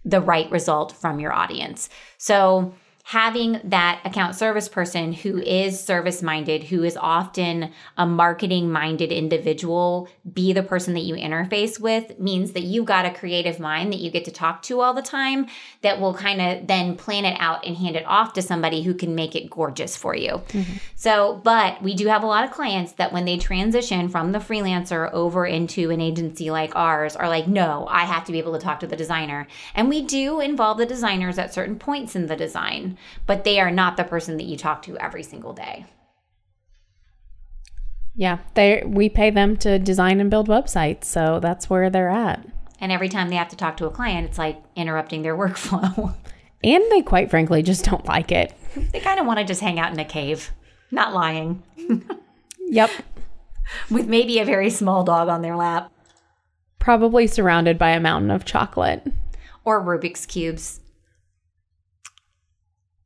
the 0.04 0.22
right 0.22 0.50
result 0.52 0.94
from 0.94 1.20
your 1.20 1.32
audience. 1.32 1.90
So 2.18 2.74
having 3.10 3.60
that 3.64 4.00
account 4.06 4.36
service 4.36 4.70
person 4.70 5.12
who 5.12 5.40
is 5.40 5.84
service 5.84 6.22
minded, 6.22 6.66
who 6.66 6.84
is 6.84 6.96
often 6.96 7.72
a 7.98 8.06
marketing 8.06 8.72
minded 8.72 9.12
individual, 9.12 10.08
be 10.32 10.54
the 10.54 10.62
person 10.62 10.94
that 10.94 11.00
you 11.00 11.16
interface 11.16 11.80
with 11.80 12.20
means 12.20 12.52
that 12.52 12.62
you've 12.62 12.86
got 12.86 13.08
a 13.08 13.10
creative 13.10 13.60
mind 13.60 13.92
that 13.92 13.98
you 13.98 14.12
get 14.12 14.26
to 14.26 14.32
talk 14.32 14.62
to 14.62 14.80
all 14.80 14.94
the 14.94 15.02
time 15.02 15.48
that 15.82 16.00
will 16.00 16.14
kind 16.14 16.40
of 16.40 16.68
then 16.68 16.96
plan 16.96 17.26
it 17.26 17.36
out 17.40 17.66
and 17.66 17.78
hand 17.78 17.96
it 17.96 18.06
off 18.06 18.34
to 18.34 18.44
somebody 18.44 18.84
who 18.84 18.94
can 18.94 19.16
make 19.16 19.36
it 19.36 19.50
gorgeous 19.50 19.98
for 19.98 20.16
you. 20.16 20.34
Mm-hmm. 20.50 20.78
So, 20.96 21.42
but 21.44 21.82
we 21.82 21.96
do 21.96 22.06
have 22.10 22.22
a 22.22 22.28
lot 22.28 22.44
of 22.44 22.52
clients 22.52 22.92
that 22.92 23.12
when 23.12 23.26
they 23.26 23.40
transition 23.40 24.10
from 24.10 24.34
the 24.34 24.38
freelancer 24.40 25.12
over 25.14 25.48
into 25.48 25.90
an 25.90 26.00
agency 26.00 26.52
like 26.52 26.76
ours 26.76 27.16
are 27.16 27.28
like, 27.28 27.48
no, 27.48 27.88
I 27.90 28.02
have 28.06 28.26
to 28.26 28.32
be 28.32 28.38
able 28.38 28.54
to 28.54 28.64
talk 28.64 28.82
to 28.82 28.88
the 28.88 28.96
designer. 28.96 29.48
And 29.74 29.90
we 29.90 30.04
do 30.04 30.42
involve 30.42 30.78
the 30.78 30.86
designers 30.86 31.40
at 31.40 31.56
certain 31.56 31.80
points 31.80 32.16
in 32.16 32.28
the 32.28 32.36
design 32.36 32.98
but 33.26 33.44
they 33.44 33.60
are 33.60 33.72
not 33.72 33.98
the 33.98 34.04
person 34.04 34.38
that 34.38 34.46
you 34.46 34.58
talk 34.58 34.82
to 34.84 34.98
every 34.98 35.24
single 35.24 35.54
day. 35.54 35.86
Yeah, 38.16 38.40
they 38.54 38.84
we 38.86 39.08
pay 39.08 39.30
them 39.30 39.56
to 39.58 39.80
design 39.80 40.20
and 40.20 40.30
build 40.30 40.50
websites, 40.50 41.06
so 41.06 41.40
that's 41.40 41.70
where 41.70 41.90
they're 41.90 42.10
at. 42.10 42.46
And 42.82 42.92
every 42.92 43.10
time 43.10 43.30
they 43.30 43.36
have 43.36 43.50
to 43.50 43.56
talk 43.56 43.78
to 43.78 43.86
a 43.86 43.92
client, 43.92 44.28
it's 44.28 44.38
like 44.38 44.62
interrupting 44.76 45.22
their 45.22 45.38
workflow. 45.38 46.16
and 46.64 46.84
they 46.92 47.02
quite 47.02 47.30
frankly 47.30 47.64
just 47.64 47.86
don't 47.86 48.06
like 48.06 48.32
it. 48.32 48.54
They 48.92 49.00
kind 49.00 49.20
of 49.20 49.26
want 49.26 49.40
to 49.40 49.46
just 49.46 49.62
hang 49.62 49.80
out 49.80 49.92
in 49.92 50.00
a 50.00 50.06
cave. 50.06 50.52
Not 50.92 51.14
lying. 51.14 51.64
yep. 52.60 52.92
With 53.90 54.08
maybe 54.08 54.38
a 54.40 54.46
very 54.46 54.70
small 54.70 55.04
dog 55.04 55.28
on 55.28 55.42
their 55.42 55.56
lap. 55.56 55.92
Probably 56.78 57.26
surrounded 57.26 57.78
by 57.80 57.90
a 57.90 58.00
mountain 58.00 58.30
of 58.30 58.46
chocolate. 58.46 59.06
Or 59.66 59.84
Rubik's 59.84 60.26
Cubes. 60.28 60.79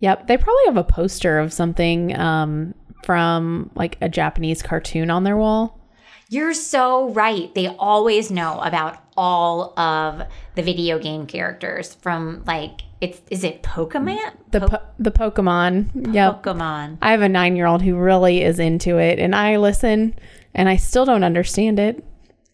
Yep. 0.03 0.27
They 0.27 0.35
probably 0.35 0.65
have 0.65 0.75
a 0.75 0.83
poster 0.83 1.39
of 1.39 1.53
something 1.53 2.13
um, 2.19 2.75
from 3.05 3.71
like 3.73 3.97
a 4.01 4.09
Japanese 4.09 4.61
cartoon 4.61 5.09
on 5.09 5.23
their 5.23 5.37
wall. 5.37 5.79
You're 6.27 6.53
so 6.53 7.07
right. 7.11 7.55
They 7.55 7.67
always 7.67 8.29
know 8.29 8.59
about 8.59 9.01
all 9.15 9.79
of 9.79 10.23
the 10.55 10.61
video 10.61 10.99
game 10.99 11.25
characters 11.25 11.95
from 11.95 12.43
like 12.45 12.81
it's 12.99 13.21
is 13.29 13.45
it 13.45 13.63
Pokemon? 13.63 14.33
The 14.51 14.67
po- 14.67 14.81
the 14.99 15.11
Pokemon. 15.11 16.13
Yep. 16.13 16.43
Pokemon. 16.43 16.97
I 17.01 17.11
have 17.11 17.21
a 17.21 17.27
9-year-old 17.27 17.81
who 17.81 17.95
really 17.95 18.43
is 18.43 18.59
into 18.59 18.97
it 18.97 19.19
and 19.19 19.33
I 19.33 19.55
listen 19.55 20.15
and 20.53 20.67
I 20.67 20.75
still 20.75 21.05
don't 21.05 21.23
understand 21.23 21.79
it. 21.79 22.03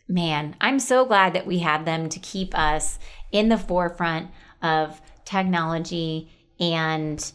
Man, 0.08 0.56
I'm 0.62 0.78
so 0.78 1.04
glad 1.04 1.34
that 1.34 1.48
we 1.48 1.60
have 1.60 1.86
them 1.86 2.10
to 2.10 2.20
keep 2.20 2.56
us 2.56 3.00
in 3.32 3.50
the 3.50 3.58
forefront 3.58 4.28
of 4.62 5.02
technology 5.26 6.30
and 6.60 7.32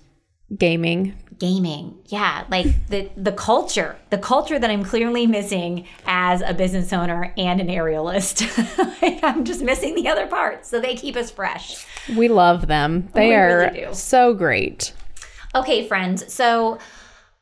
gaming. 0.57 1.14
Gaming. 1.38 1.99
Yeah 2.07 2.45
like 2.49 2.67
the 2.88 3.11
the 3.17 3.33
culture 3.33 3.97
the 4.11 4.19
culture 4.19 4.59
that 4.59 4.71
i'm 4.71 4.85
clearly 4.85 5.27
missing 5.27 5.85
as 6.07 6.43
a 6.43 6.55
business 6.55 6.93
owner 6.93 7.35
and 7.37 7.61
an 7.61 7.67
aerialist. 7.69 8.45
Like 9.03 9.23
i'm 9.23 9.45
just 9.45 9.61
missing 9.62 9.95
the 9.97 10.09
other 10.09 10.27
parts 10.27 10.69
so 10.69 10.81
they 10.81 10.95
keep 10.95 11.17
us 11.17 11.31
fresh. 11.31 11.85
We 12.17 12.29
love 12.29 12.69
them. 12.69 13.09
They 13.14 13.29
we 13.29 13.35
are 13.35 13.73
really 13.73 13.95
so 13.95 14.33
great. 14.33 14.93
Okay 15.55 15.87
friends 15.88 16.33
so 16.33 16.79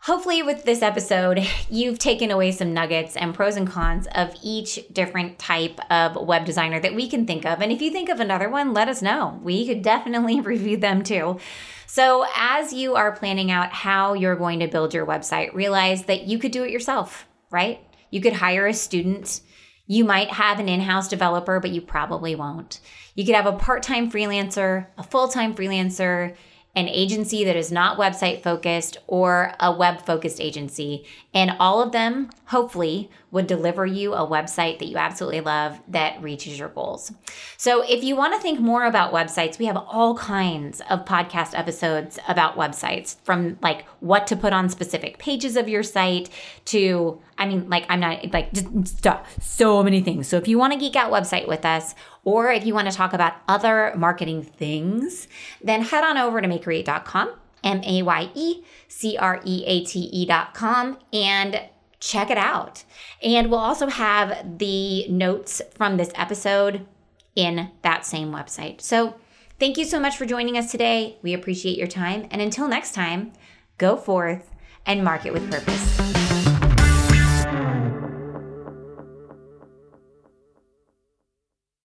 Hopefully, 0.06 0.42
with 0.42 0.64
this 0.64 0.82
episode, 0.82 1.46
you've 1.70 2.00
taken 2.00 2.32
away 2.32 2.50
some 2.50 2.74
nuggets 2.74 3.16
and 3.16 3.32
pros 3.32 3.54
and 3.54 3.68
cons 3.68 4.08
of 4.16 4.34
each 4.42 4.80
different 4.92 5.38
type 5.38 5.78
of 5.92 6.16
web 6.16 6.44
designer 6.44 6.80
that 6.80 6.96
we 6.96 7.08
can 7.08 7.24
think 7.24 7.46
of. 7.46 7.60
And 7.60 7.70
if 7.70 7.80
you 7.80 7.92
think 7.92 8.08
of 8.08 8.18
another 8.18 8.48
one, 8.48 8.74
let 8.74 8.88
us 8.88 9.00
know. 9.00 9.38
We 9.44 9.64
could 9.64 9.80
definitely 9.82 10.40
review 10.40 10.76
them 10.76 11.04
too. 11.04 11.38
So, 11.86 12.26
as 12.34 12.72
you 12.72 12.96
are 12.96 13.12
planning 13.14 13.52
out 13.52 13.72
how 13.72 14.14
you're 14.14 14.34
going 14.34 14.58
to 14.58 14.66
build 14.66 14.92
your 14.92 15.06
website, 15.06 15.54
realize 15.54 16.06
that 16.06 16.24
you 16.24 16.36
could 16.36 16.50
do 16.50 16.64
it 16.64 16.72
yourself, 16.72 17.28
right? 17.52 17.78
You 18.10 18.20
could 18.20 18.32
hire 18.32 18.66
a 18.66 18.74
student. 18.74 19.40
You 19.86 20.04
might 20.04 20.30
have 20.30 20.58
an 20.58 20.68
in 20.68 20.80
house 20.80 21.06
developer, 21.06 21.60
but 21.60 21.70
you 21.70 21.80
probably 21.80 22.34
won't. 22.34 22.80
You 23.14 23.24
could 23.24 23.36
have 23.36 23.46
a 23.46 23.52
part 23.52 23.84
time 23.84 24.10
freelancer, 24.10 24.88
a 24.98 25.04
full 25.04 25.28
time 25.28 25.54
freelancer, 25.54 26.34
an 26.74 26.88
agency 26.88 27.44
that 27.44 27.56
is 27.56 27.70
not 27.70 27.98
website 27.98 28.42
focused 28.42 28.96
or 29.06 29.54
a 29.60 29.70
web 29.70 30.04
focused 30.06 30.40
agency. 30.40 31.04
And 31.34 31.54
all 31.60 31.82
of 31.82 31.92
them, 31.92 32.30
hopefully, 32.52 33.10
would 33.30 33.46
deliver 33.46 33.86
you 33.86 34.12
a 34.12 34.28
website 34.28 34.78
that 34.78 34.84
you 34.84 34.98
absolutely 34.98 35.40
love 35.40 35.80
that 35.88 36.22
reaches 36.22 36.58
your 36.58 36.68
goals. 36.68 37.10
So, 37.56 37.82
if 37.82 38.04
you 38.04 38.14
want 38.14 38.34
to 38.34 38.40
think 38.40 38.60
more 38.60 38.84
about 38.84 39.10
websites, 39.10 39.58
we 39.58 39.64
have 39.64 39.78
all 39.78 40.14
kinds 40.18 40.82
of 40.90 41.06
podcast 41.06 41.58
episodes 41.58 42.18
about 42.28 42.56
websites 42.56 43.16
from 43.24 43.56
like 43.62 43.86
what 44.00 44.26
to 44.26 44.36
put 44.36 44.52
on 44.52 44.68
specific 44.68 45.18
pages 45.18 45.56
of 45.56 45.66
your 45.66 45.82
site 45.82 46.28
to, 46.66 47.18
I 47.38 47.46
mean, 47.46 47.70
like, 47.70 47.86
I'm 47.88 48.00
not 48.00 48.30
like 48.34 48.52
just 48.52 48.68
so 49.40 49.82
many 49.82 50.02
things. 50.02 50.28
So, 50.28 50.36
if 50.36 50.46
you 50.46 50.58
want 50.58 50.74
to 50.74 50.78
geek 50.78 50.94
out 50.94 51.10
website 51.10 51.48
with 51.48 51.64
us, 51.64 51.94
or 52.22 52.52
if 52.52 52.66
you 52.66 52.74
want 52.74 52.90
to 52.90 52.94
talk 52.94 53.14
about 53.14 53.32
other 53.48 53.94
marketing 53.96 54.42
things, 54.42 55.26
then 55.62 55.80
head 55.80 56.04
on 56.04 56.18
over 56.18 56.42
to 56.42 56.46
mayecreate.com, 56.46 57.32
M 57.64 57.80
A 57.82 58.02
Y 58.02 58.30
E 58.34 58.62
C 58.88 59.16
R 59.16 59.40
E 59.42 59.64
A 59.66 59.84
T 59.86 60.00
E.com, 60.12 60.98
and 61.14 61.62
check 62.02 62.30
it 62.30 62.36
out. 62.36 62.84
And 63.22 63.50
we'll 63.50 63.60
also 63.60 63.86
have 63.86 64.58
the 64.58 65.06
notes 65.08 65.62
from 65.74 65.96
this 65.96 66.10
episode 66.16 66.84
in 67.36 67.70
that 67.82 68.04
same 68.04 68.32
website. 68.32 68.80
So 68.80 69.14
thank 69.60 69.78
you 69.78 69.84
so 69.84 70.00
much 70.00 70.16
for 70.16 70.26
joining 70.26 70.58
us 70.58 70.70
today. 70.70 71.16
We 71.22 71.32
appreciate 71.32 71.78
your 71.78 71.86
time. 71.86 72.26
And 72.30 72.42
until 72.42 72.66
next 72.66 72.92
time, 72.92 73.32
go 73.78 73.96
forth 73.96 74.50
and 74.84 75.04
market 75.04 75.32
with 75.32 75.48
purpose. 75.50 76.21